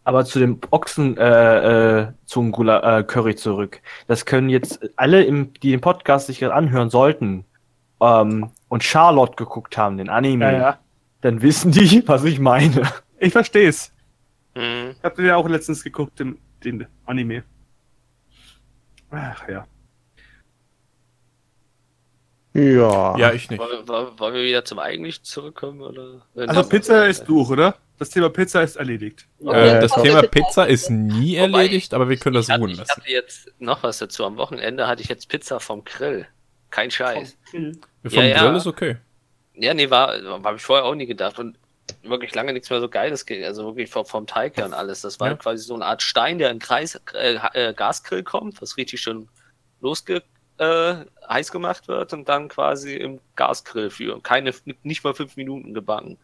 [0.05, 3.81] aber zu dem Ochsen äh, äh, Zungula, äh, Curry zurück.
[4.07, 7.45] Das können jetzt alle, im, die den Podcast sich gerade anhören sollten
[8.01, 10.79] ähm, und Charlotte geguckt haben, den Anime, Ja, ja.
[11.23, 12.83] dann wissen die, was ich meine.
[13.19, 13.93] Ich versteh's.
[14.55, 14.91] Mhm.
[14.99, 17.45] Ich hab den ja auch letztens geguckt, den, den Anime.
[19.11, 19.65] Ach ja.
[22.55, 23.19] Ja.
[23.19, 23.59] Ja, ich nicht.
[23.59, 25.81] Wollen, wollen wir wieder zum Eigentlichen zurückkommen?
[25.83, 26.23] Oder?
[26.37, 27.77] Also Pizza ist durch, oder?
[27.99, 29.27] Das Thema Pizza ist erledigt.
[29.45, 32.61] Okay, Äh, das Thema Pizza ist nie Wobei, erledigt, aber wir können das ich hatte,
[32.63, 32.91] ruhen ich lassen.
[33.03, 34.25] hatte jetzt noch was dazu.
[34.25, 36.27] Am Wochenende hatte ich jetzt Pizza vom Grill.
[36.71, 37.37] Kein Scheiß.
[37.51, 37.73] Vom
[38.05, 38.39] Ja, ja.
[38.47, 38.97] Grill ist okay.
[39.55, 40.09] Ja, nee, war,
[40.45, 41.39] habe ich vorher auch nie gedacht.
[41.39, 41.57] Und
[42.03, 43.27] wirklich lange nichts mehr so Geiles.
[43.27, 45.01] ge- Also wirklich vom, vom Teig her und alles.
[45.03, 45.35] Das war Ja.
[45.37, 49.29] quasi so eine Art Stein, der in Kreis, äh, äh, Gasgrill kommt, was richtig schön
[49.81, 50.23] losge
[50.59, 50.95] äh,
[51.29, 54.53] heiß gemacht wird und dann quasi im Gasgrill für keine,
[54.83, 56.17] nicht mal fünf Minuten gebacken.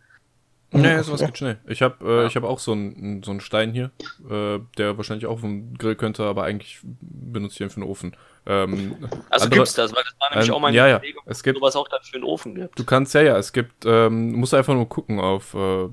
[0.73, 1.59] Nee, sowas geht schnell.
[1.67, 2.27] Ich habe äh, Ja.
[2.27, 3.91] ich hab auch so einen so einen Stein hier,
[4.31, 8.17] äh, der wahrscheinlich auch vom Grill könnte, aber eigentlich benutze ich ihn für den Ofen.
[8.47, 8.95] Ähm,
[9.31, 10.97] Also andere- gibt's das, weil das war nämlich Ähm, auch meine ja, ja.
[10.99, 12.79] Überlegung, Es gibt- sowas auch dann für den Ofen gibt.
[12.79, 15.87] Du kannst ja, ja, es gibt, ähm, musst einfach nur gucken auf äh,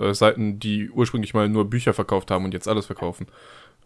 [0.00, 3.26] äh, Seiten, die ursprünglich mal nur Bücher verkauft haben und jetzt alles verkaufen.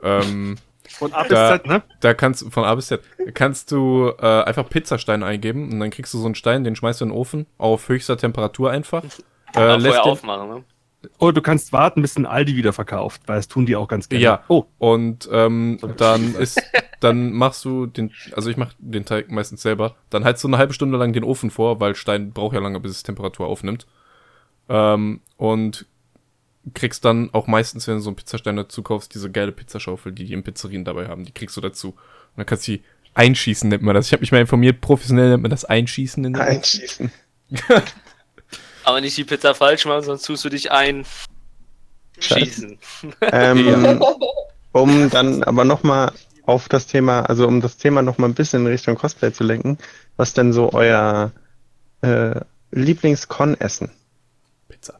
[0.04, 0.54] Ähm,
[0.88, 1.82] Von A bis Da- Z, ne?
[2.00, 3.00] da kannst du, von A bis Z,
[3.34, 7.00] kannst du äh, einfach Pizzastein eingeben und dann kriegst du so einen Stein, den schmeißt
[7.00, 9.04] du in den Ofen auf höchster Temperatur einfach.
[9.54, 10.64] Äh, lässt vorher den, aufmachen, ne?
[11.18, 14.08] Oh, du kannst warten, bis ein Aldi wieder verkauft, weil das tun die auch ganz
[14.08, 14.24] gerne.
[14.24, 14.44] Ja.
[14.48, 16.60] Oh, Und ähm, dann ist,
[17.00, 19.94] dann machst du den, also ich mach den Teig meistens selber.
[20.10, 22.80] Dann heizt du eine halbe Stunde lang den Ofen vor, weil Stein braucht ja lange,
[22.80, 23.86] bis es Temperatur aufnimmt.
[24.68, 25.86] Ähm, und
[26.74, 30.24] kriegst dann auch meistens, wenn du so einen Pizzastein dazu kaufst, diese geile Pizzaschaufel, die
[30.24, 31.90] die in Pizzerien dabei haben, die kriegst du dazu.
[31.90, 32.82] Und dann kannst du die
[33.14, 34.06] einschießen, nennt man das.
[34.06, 37.10] Ich habe mich mal informiert, professionell nennt man das Einschießen in Einschießen.
[38.84, 41.04] Aber nicht die Pizza falsch machen, sonst tust du dich ein.
[42.20, 42.78] Schießen.
[43.20, 44.02] Ähm,
[44.72, 46.12] um dann aber nochmal
[46.46, 49.78] auf das Thema, also um das Thema nochmal ein bisschen in Richtung Cosplay zu lenken,
[50.16, 51.32] was denn so euer
[52.00, 52.40] äh,
[52.70, 53.90] Lieblings-Con-Essen?
[54.68, 54.98] Pizza.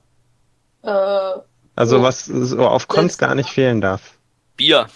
[0.82, 1.40] äh,
[1.78, 2.02] Also Oh.
[2.02, 4.00] was so auf Cons gar nicht fehlen darf.
[4.56, 4.88] Bier.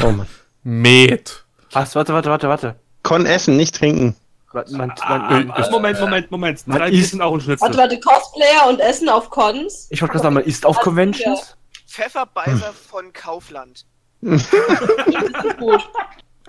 [0.00, 0.28] Oh Mann.
[0.62, 1.42] Met.
[1.72, 2.76] Was, warte, warte, warte, warte.
[3.02, 4.14] Con essen, nicht trinken.
[4.52, 6.66] Man, man, ah, man, ah, Moment, Moment, Moment.
[6.68, 7.62] Man Drei isst- auch ein Schnitzel.
[7.62, 9.88] warte, warte, Cosplayer und Essen auf Cons.
[9.90, 11.56] ich wollte gerade sagen, man isst auf Conventions.
[11.88, 13.84] Pfefferbeißer von Kaufland.
[14.22, 15.88] Das ist gut.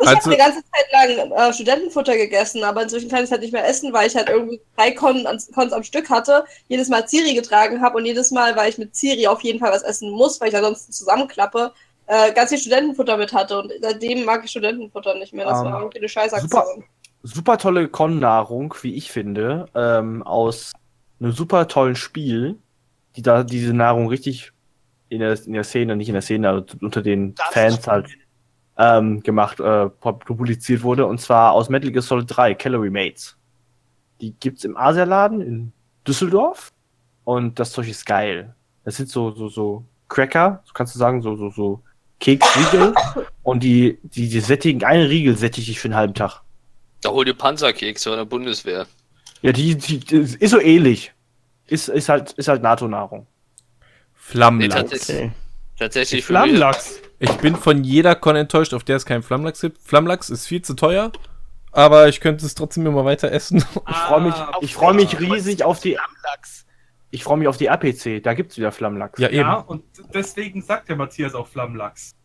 [0.02, 3.32] Ich Also- habe eine ganze Zeit lang äh, Studentenfutter gegessen, aber inzwischen kann ich es
[3.32, 6.90] halt nicht mehr essen, weil ich halt irgendwie drei Con Cons am Stück hatte, jedes
[6.90, 9.84] Mal Ziri getragen habe und jedes Mal, weil ich mit Ziri auf jeden Fall was
[9.84, 11.72] essen muss, weil ich ansonsten zusammenklappe,
[12.08, 15.46] äh, ganz viel Studentenfutter mit hatte und seitdem mag ich Studentenfutter nicht mehr.
[15.46, 16.84] Das Ähm, war irgendwie eine Scheißaktion.
[17.24, 20.74] Super tolle Con-Nahrung, wie ich finde, ähm, aus
[21.20, 22.58] einem super tollen Spiel,
[23.16, 24.52] die da diese Nahrung richtig
[25.10, 28.08] in der, in der Szene, nicht in der Szene, also unter den Das Fans halt
[28.82, 29.64] ähm, gemacht, äh,
[30.02, 33.38] pub- publiziert wurde, und zwar aus Metal Gear Solid 3, Calorie Mates.
[34.22, 35.72] Die gibt's im Asialaden in
[36.08, 36.72] Düsseldorf
[37.24, 38.56] und das Zeug ist geil.
[38.84, 41.84] Das sind so, so, so Cracker, so kannst du sagen, so, so, so
[42.20, 42.94] Keksriegel
[43.44, 46.42] und die, die, die sättigen, einen Riegel sättige ich für einen halben Tag.
[47.02, 48.88] Da hol dir Panzerkeks von der Bundeswehr.
[49.42, 51.12] Ja, die, die, die ist so ähnlich.
[51.68, 53.22] Ist, ist halt, ist halt NATO-Nahrung.
[53.22, 54.76] Nee, Flammlachs.
[54.76, 55.32] tatsächlich, Okay.
[55.80, 56.52] tatsächlich für mich.
[57.24, 59.78] Ich bin von jeder Con enttäuscht, auf der es keinen Flammlachs gibt.
[59.84, 61.12] Flammlachs ist viel zu teuer,
[61.72, 63.64] aber ich könnte es trotzdem immer weiter essen.
[63.88, 66.66] Ich freue mich, ich freue mich riesig auf die, Flammlachs.
[67.12, 68.24] ich freue mich auf die APC.
[68.24, 69.20] Da gibt's wieder Flammlachs.
[69.20, 69.42] Ja, eben.
[69.42, 69.84] Ja, und
[70.16, 72.16] deswegen sagt der Matthias auch Flammlachs.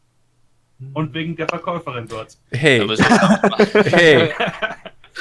[0.95, 2.39] Und wegen der Verkäuferin dort.
[2.51, 2.87] Hey,
[3.75, 4.33] hey.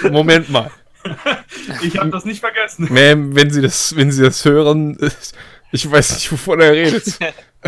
[0.10, 0.72] Moment mal.
[1.84, 2.88] Ich habe das nicht vergessen.
[2.88, 4.98] Ma'am, wenn Sie das, wenn Sie das hören,
[5.72, 7.20] ich weiß nicht, wovon er redet.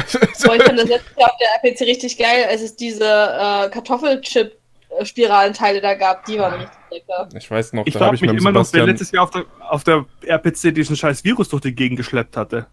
[0.06, 0.20] So,
[0.54, 5.82] ich fand das letztes Jahr auf der RPC richtig geil, als es diese äh, Kartoffelchip-Spiralenteile
[5.82, 6.26] da gab.
[6.26, 7.28] Die waren richtig lecker.
[7.36, 8.88] Ich weiß noch, Ich da habe ich mich immer noch, wer Sebastian.
[8.90, 12.68] letztes Jahr auf der, auf der RPC diesen scheiß Virus durch die Gegend geschleppt hatte.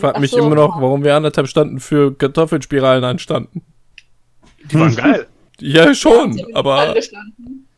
[0.00, 0.38] frag Ach mich so.
[0.38, 3.62] immer noch, warum wir anderthalb Stunden für Kartoffelspiralen anstanden.
[4.64, 5.26] Die waren geil.
[5.60, 6.96] Ja, schon, haben aber.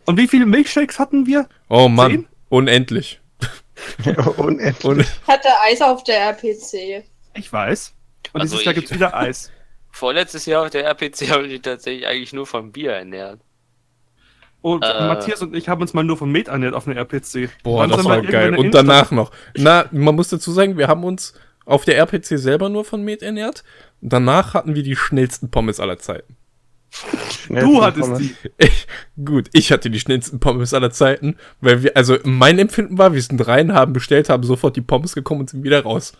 [0.06, 1.46] Und wie viele Milkshakes hatten wir?
[1.68, 2.26] Oh Mann, Zehn?
[2.48, 3.20] unendlich.
[4.38, 5.06] Unendlich.
[5.06, 7.04] Ich hatte Eis auf der RPC.
[7.36, 7.94] Ich weiß.
[8.32, 9.50] Und Also dieses Jahr ich- gibt's wieder Eis.
[9.90, 13.40] Vorletztes Jahr auf der RPC habe ich tatsächlich eigentlich nur vom Bier ernährt.
[14.62, 15.06] Und Äh.
[15.06, 17.48] Matthias und ich haben uns mal nur vom Met ernährt auf einer RPC.
[17.62, 18.56] boah, Wann das war geil.
[18.56, 19.30] Und danach noch.
[19.56, 21.34] Na, man muss dazu sagen, wir haben uns
[21.64, 23.64] auf der RPC selber nur von Met ernährt.
[24.02, 26.36] Und danach hatten wir die schnellsten Pommes aller Zeiten.
[27.48, 28.34] Du hattest die.
[28.58, 28.86] Ich,
[29.22, 33.22] gut, ich hatte die schnellsten Pommes aller Zeiten, weil wir, also mein Empfinden war, wir
[33.22, 36.12] sind rein, haben bestellt, haben sofort die Pommes gekommen und sind wieder raus.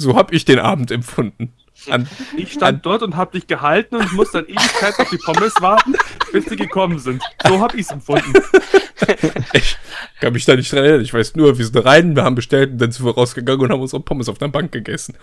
[0.00, 1.52] So hab ich den Abend empfunden.
[1.88, 5.52] An, Ich stand dort und hab dich gehalten und musste dann Ewigkeit auf die Pommes
[5.60, 5.94] warten,
[6.32, 7.22] bis die gekommen sind.
[7.46, 8.32] So hab ich's empfunden.
[9.52, 9.76] ich
[10.20, 11.02] kann mich da nicht dran erinnern.
[11.02, 13.72] Ich weiß nur, wir sind rein, wir haben bestellt und dann sind wir rausgegangen und
[13.72, 15.16] haben unsere Pommes auf der Bank gegessen.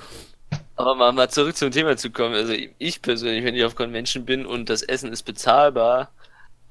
[0.76, 2.36] Aber mal, mal zurück zum Thema zu kommen.
[2.36, 6.12] Also ich persönlich, wenn ich auf Convention bin und das Essen ist bezahlbar,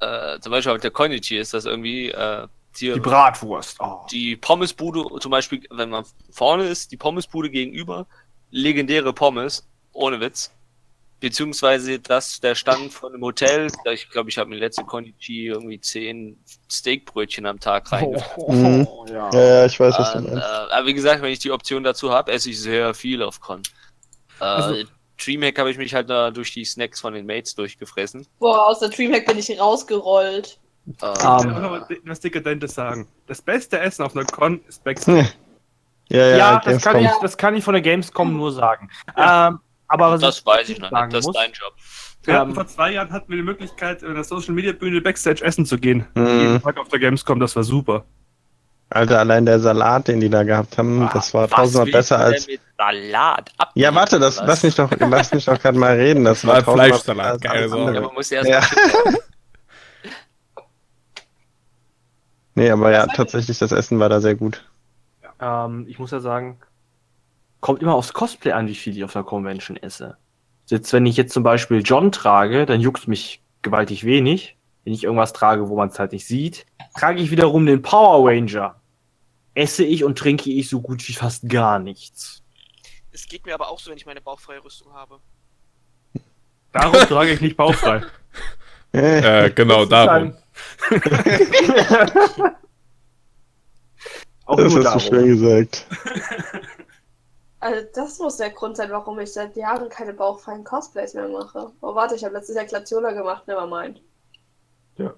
[0.01, 2.47] äh, zum Beispiel auf der Konichi ist das irgendwie äh,
[2.81, 3.77] die, Die Bratwurst.
[3.81, 4.07] Oh.
[4.11, 8.07] die Pommesbude, zum Beispiel, wenn man vorne ist, die Pommesbude gegenüber,
[8.51, 10.53] legendäre Pommes, ohne Witz.
[11.18, 15.81] Beziehungsweise das der Stand von einem Hotel, ich glaube, ich habe mir letzte Konichi irgendwie
[15.81, 16.39] zehn
[16.70, 18.87] Steakbrötchen am Tag reingefahren.
[18.87, 19.31] Oh, ja.
[19.33, 20.47] Ja, ja, ich weiß, was du Und, äh, meinst.
[20.47, 23.62] aber wie gesagt, wenn ich die Option dazu habe, esse ich sehr viel auf Con.
[24.41, 24.85] Äh, Also-
[25.18, 28.27] Dreamhack habe ich mich halt da durch die Snacks von den Mates durchgefressen.
[28.39, 30.59] Boah, aus der Dreamhack bin ich rausgerollt.
[30.87, 31.43] Äh, Ich Ah.
[31.45, 33.09] will auch noch mal was Dekadentes sagen.
[33.26, 35.28] Das beste Essen auf einer Con ist Backstage.
[36.09, 38.89] Ja, ja, Ja, das, kann ich, das kann ich von der Gamescom nur sagen.
[39.16, 39.59] Ähm,
[39.89, 41.72] aber was das weiß ich noch nicht, das ist dein Job.
[42.24, 45.01] Wir hatten Ähm, vor zwei Jahren hatten wir die Möglichkeit, in der Social Media Bühne
[45.01, 46.07] Backstage essen zu gehen.
[46.14, 46.26] Mhm.
[46.26, 48.05] Jeden Tag auf der Gamescom, das war super.
[48.91, 52.47] Alter, allein der Salat, den die da gehabt haben, Ah, das war tausendmal besser als.
[52.47, 53.72] mit Salat ab.
[53.74, 56.24] Ja, warte, das, lass mich doch, lass mich doch gerade mal reden.
[56.24, 57.95] Das war war tausendmal Fleischsalat, alles Sorge.
[57.95, 58.61] Ja, man muss erst Ja.
[59.05, 59.14] mal
[62.57, 64.65] Nee, aber ja, tatsächlich, das Essen war da sehr gut.
[65.41, 66.59] ähm, ich muss ja sagen,
[67.61, 70.17] kommt immer aufs Cosplay an, wie viel ich auf einer Convention esse.
[70.67, 74.57] Jetzt, wenn ich jetzt zum Beispiel John trage, dann juckt mich gewaltig wenig.
[74.85, 76.65] Wenn ich irgendwas trage, wo man es halt nicht sieht,
[76.99, 78.81] trage ich wiederum den Power Ranger.
[79.55, 82.43] Esse ich und trinke ich so gut wie fast gar nichts.
[83.13, 85.19] Es geht mir aber auch so, wenn ich meine bauchfreie Rüstung habe.
[86.73, 88.03] Darum trage ich nicht bauchfrei.
[88.93, 90.35] Äh, genau, darum.
[94.47, 95.01] Auch das hast du darum.
[95.01, 95.87] schön gesagt.
[97.59, 101.73] Also das muss der Grund sein, warum ich seit Jahren keine bauchfreien Cosplays mehr mache.
[101.81, 104.03] Oh, warte, ich habe letztes Jahr Glatziola gemacht, nevermind.
[104.97, 105.15] Ja.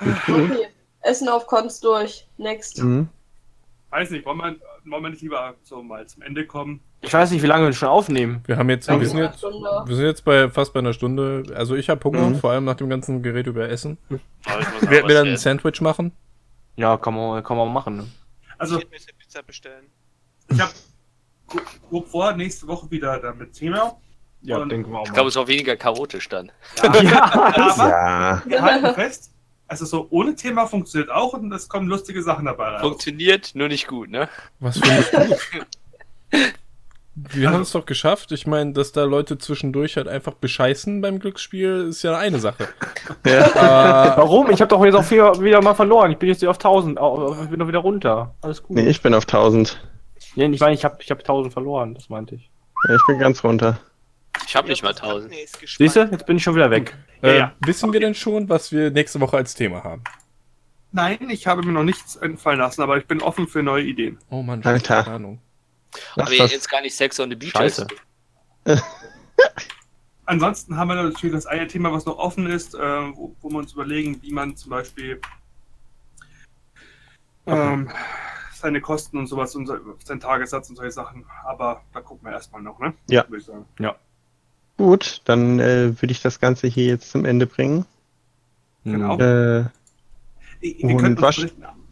[0.00, 0.68] Okay,
[1.00, 2.28] Essen auf Cons durch.
[2.36, 2.82] Next.
[2.82, 3.08] Mhm.
[3.90, 6.80] Weiß nicht, wollen wir, wollen wir nicht lieber so mal zum Ende kommen?
[7.02, 8.42] Ich weiß nicht, wie lange wir schon aufnehmen.
[8.46, 11.44] Wir haben jetzt, wir sind jetzt, wir sind jetzt bei fast bei einer Stunde.
[11.54, 12.36] Also ich habe Hunger, Mhm.
[12.36, 13.96] vor allem nach dem ganzen Gerät über Essen.
[14.08, 15.36] Werden wir dann ein.
[15.38, 16.12] Sandwich machen.
[16.76, 17.96] Ja, kann man, kann man machen.
[17.98, 18.06] Ne?
[18.58, 19.86] Also, ich hätte mir Pizza bestellen.
[20.50, 20.72] ich habe
[21.88, 23.96] grob vor, nächste Woche wieder damit Thema.
[24.42, 26.52] Ja, Und- denken wir auch Ich glaube, es ist auch weniger chaotisch dann.
[26.82, 28.42] ja, Aber Ja.
[28.46, 29.32] wir halten fest,
[29.68, 32.80] also so ohne Thema funktioniert auch und es kommen lustige Sachen dabei raus.
[32.82, 34.28] Funktioniert, nur nicht gut, ne?
[34.58, 36.46] Was finde ich gut.
[37.32, 38.32] Wir haben es doch geschafft.
[38.32, 42.68] Ich meine, dass da Leute zwischendurch halt einfach bescheißen beim Glücksspiel, ist ja eine Sache.
[43.26, 44.12] ja.
[44.12, 44.50] Äh, Warum?
[44.50, 46.10] Ich habe doch jetzt auch wieder, wieder mal verloren.
[46.12, 46.98] Ich bin jetzt auf 1000.
[46.98, 48.34] au- Ich bin doch wieder runter.
[48.42, 48.76] Alles gut.
[48.76, 49.80] Nee, ich bin auf 1000.
[50.36, 51.94] Nee, ich meine, ich habe ich hab 1000 verloren.
[51.94, 52.50] Das meinte ich.
[52.88, 53.78] Ja, ich bin ganz runter.
[54.46, 55.30] Ich habe nicht mal 1000.
[55.30, 55.90] Nee, ist gespannt.
[55.92, 56.00] Siehst du?
[56.12, 56.96] Jetzt bin ich schon wieder weg.
[57.22, 57.52] äh, Ja, ja.
[57.66, 60.02] Wissen wir denn schon, was wir nächste Woche als Thema haben?
[60.92, 64.18] Nein, ich habe mir noch nichts einfallen lassen, aber ich bin offen für neue Ideen.
[64.30, 65.38] Oh Mann, keine Ahnung.
[66.16, 67.52] Lass Aber jetzt gar nicht Sex on the Beach.
[67.52, 67.86] Scheiße.
[70.26, 73.58] Ansonsten haben wir natürlich das eine Thema, was noch offen ist, äh, wo, wo wir
[73.58, 75.20] uns überlegen, wie man zum Beispiel
[77.46, 77.90] ähm,
[78.54, 81.24] seine Kosten und sowas und so- seinen Tagessatz und solche Sachen.
[81.44, 82.94] Aber da gucken wir erstmal noch, ne?
[83.08, 83.24] Ja.
[83.28, 83.66] Würde ich sagen.
[84.76, 87.84] Gut, dann äh, würde ich das Ganze hier jetzt zum Ende bringen.
[88.84, 89.16] Genau.
[89.18, 89.64] Äh,
[90.60, 91.36] Wir wir Und könnten uns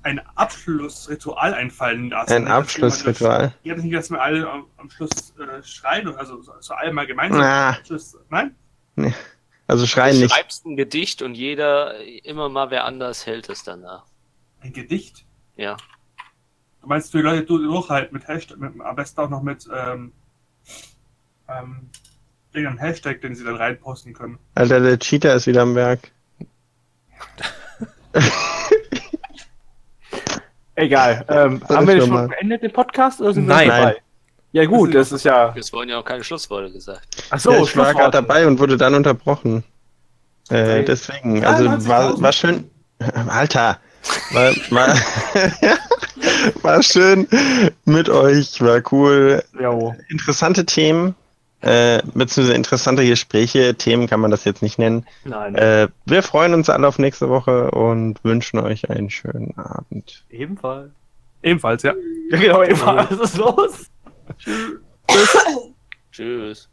[0.08, 2.32] ein Abschlussritual einfallen lassen.
[2.32, 3.38] ein wir Abschlussritual.
[3.48, 6.92] mal- Ja, nicht, dass wir alle am, am Schluss äh, schreien, also so, so alle
[6.92, 7.40] mal gemeinsam.
[7.42, 7.76] Ah.
[7.86, 8.54] Schluss, nein?
[9.66, 10.34] Also schreien Du nicht.
[10.34, 11.94] schreibst ein Gedicht und jeder,
[12.24, 14.04] immer mal wer anders hält es danach.
[14.60, 15.24] Ein Gedicht.
[15.56, 15.76] Ja.
[16.80, 19.68] Du meinst, für die Leute du- durchhalten mit Hashtag, mit, am besten auch noch mit
[19.74, 20.12] ähm,
[21.48, 21.90] ähm,
[22.52, 24.38] irgendeinem Hashtag, den sie dann reinposten können.
[24.54, 26.10] Alter, der Cheater ist wieder am Werk.
[30.78, 31.24] Egal.
[31.28, 32.28] Ähm, haben wir schon normal.
[32.28, 33.20] beendet den Podcast?
[33.20, 33.66] Oder sind wir Nein.
[33.68, 33.96] noch dabei?
[34.52, 35.52] Ja gut, das ist ja.
[35.58, 37.02] Es wurden ja auch keine Schlussworte gesagt.
[37.30, 39.64] Achso, ja, ich war gerade dabei und wurde dann unterbrochen.
[40.50, 40.84] Äh, Okay.
[40.86, 41.88] deswegen, Ja, also 90.000.
[41.88, 42.70] war, war schön.
[43.28, 43.78] Alter,
[44.32, 44.94] war, war,
[46.62, 47.28] war schön
[47.84, 49.42] mit euch, war cool.
[49.60, 49.94] Jo.
[50.08, 51.14] Interessante Themen,
[51.60, 53.74] äh, beziehungsweise interessante Gespräche.
[53.74, 55.06] Themen kann man das jetzt nicht nennen.
[55.24, 55.54] Nein.
[55.54, 60.24] Äh, wir freuen uns alle auf nächste Woche und wünschen euch einen schönen Abend.
[60.30, 60.90] Ebenfalls.
[61.42, 61.94] Ebenfalls, ja.
[62.30, 63.18] Ja genau, ebenfalls.
[63.18, 63.90] Was ist los?
[66.12, 66.68] Tschüss.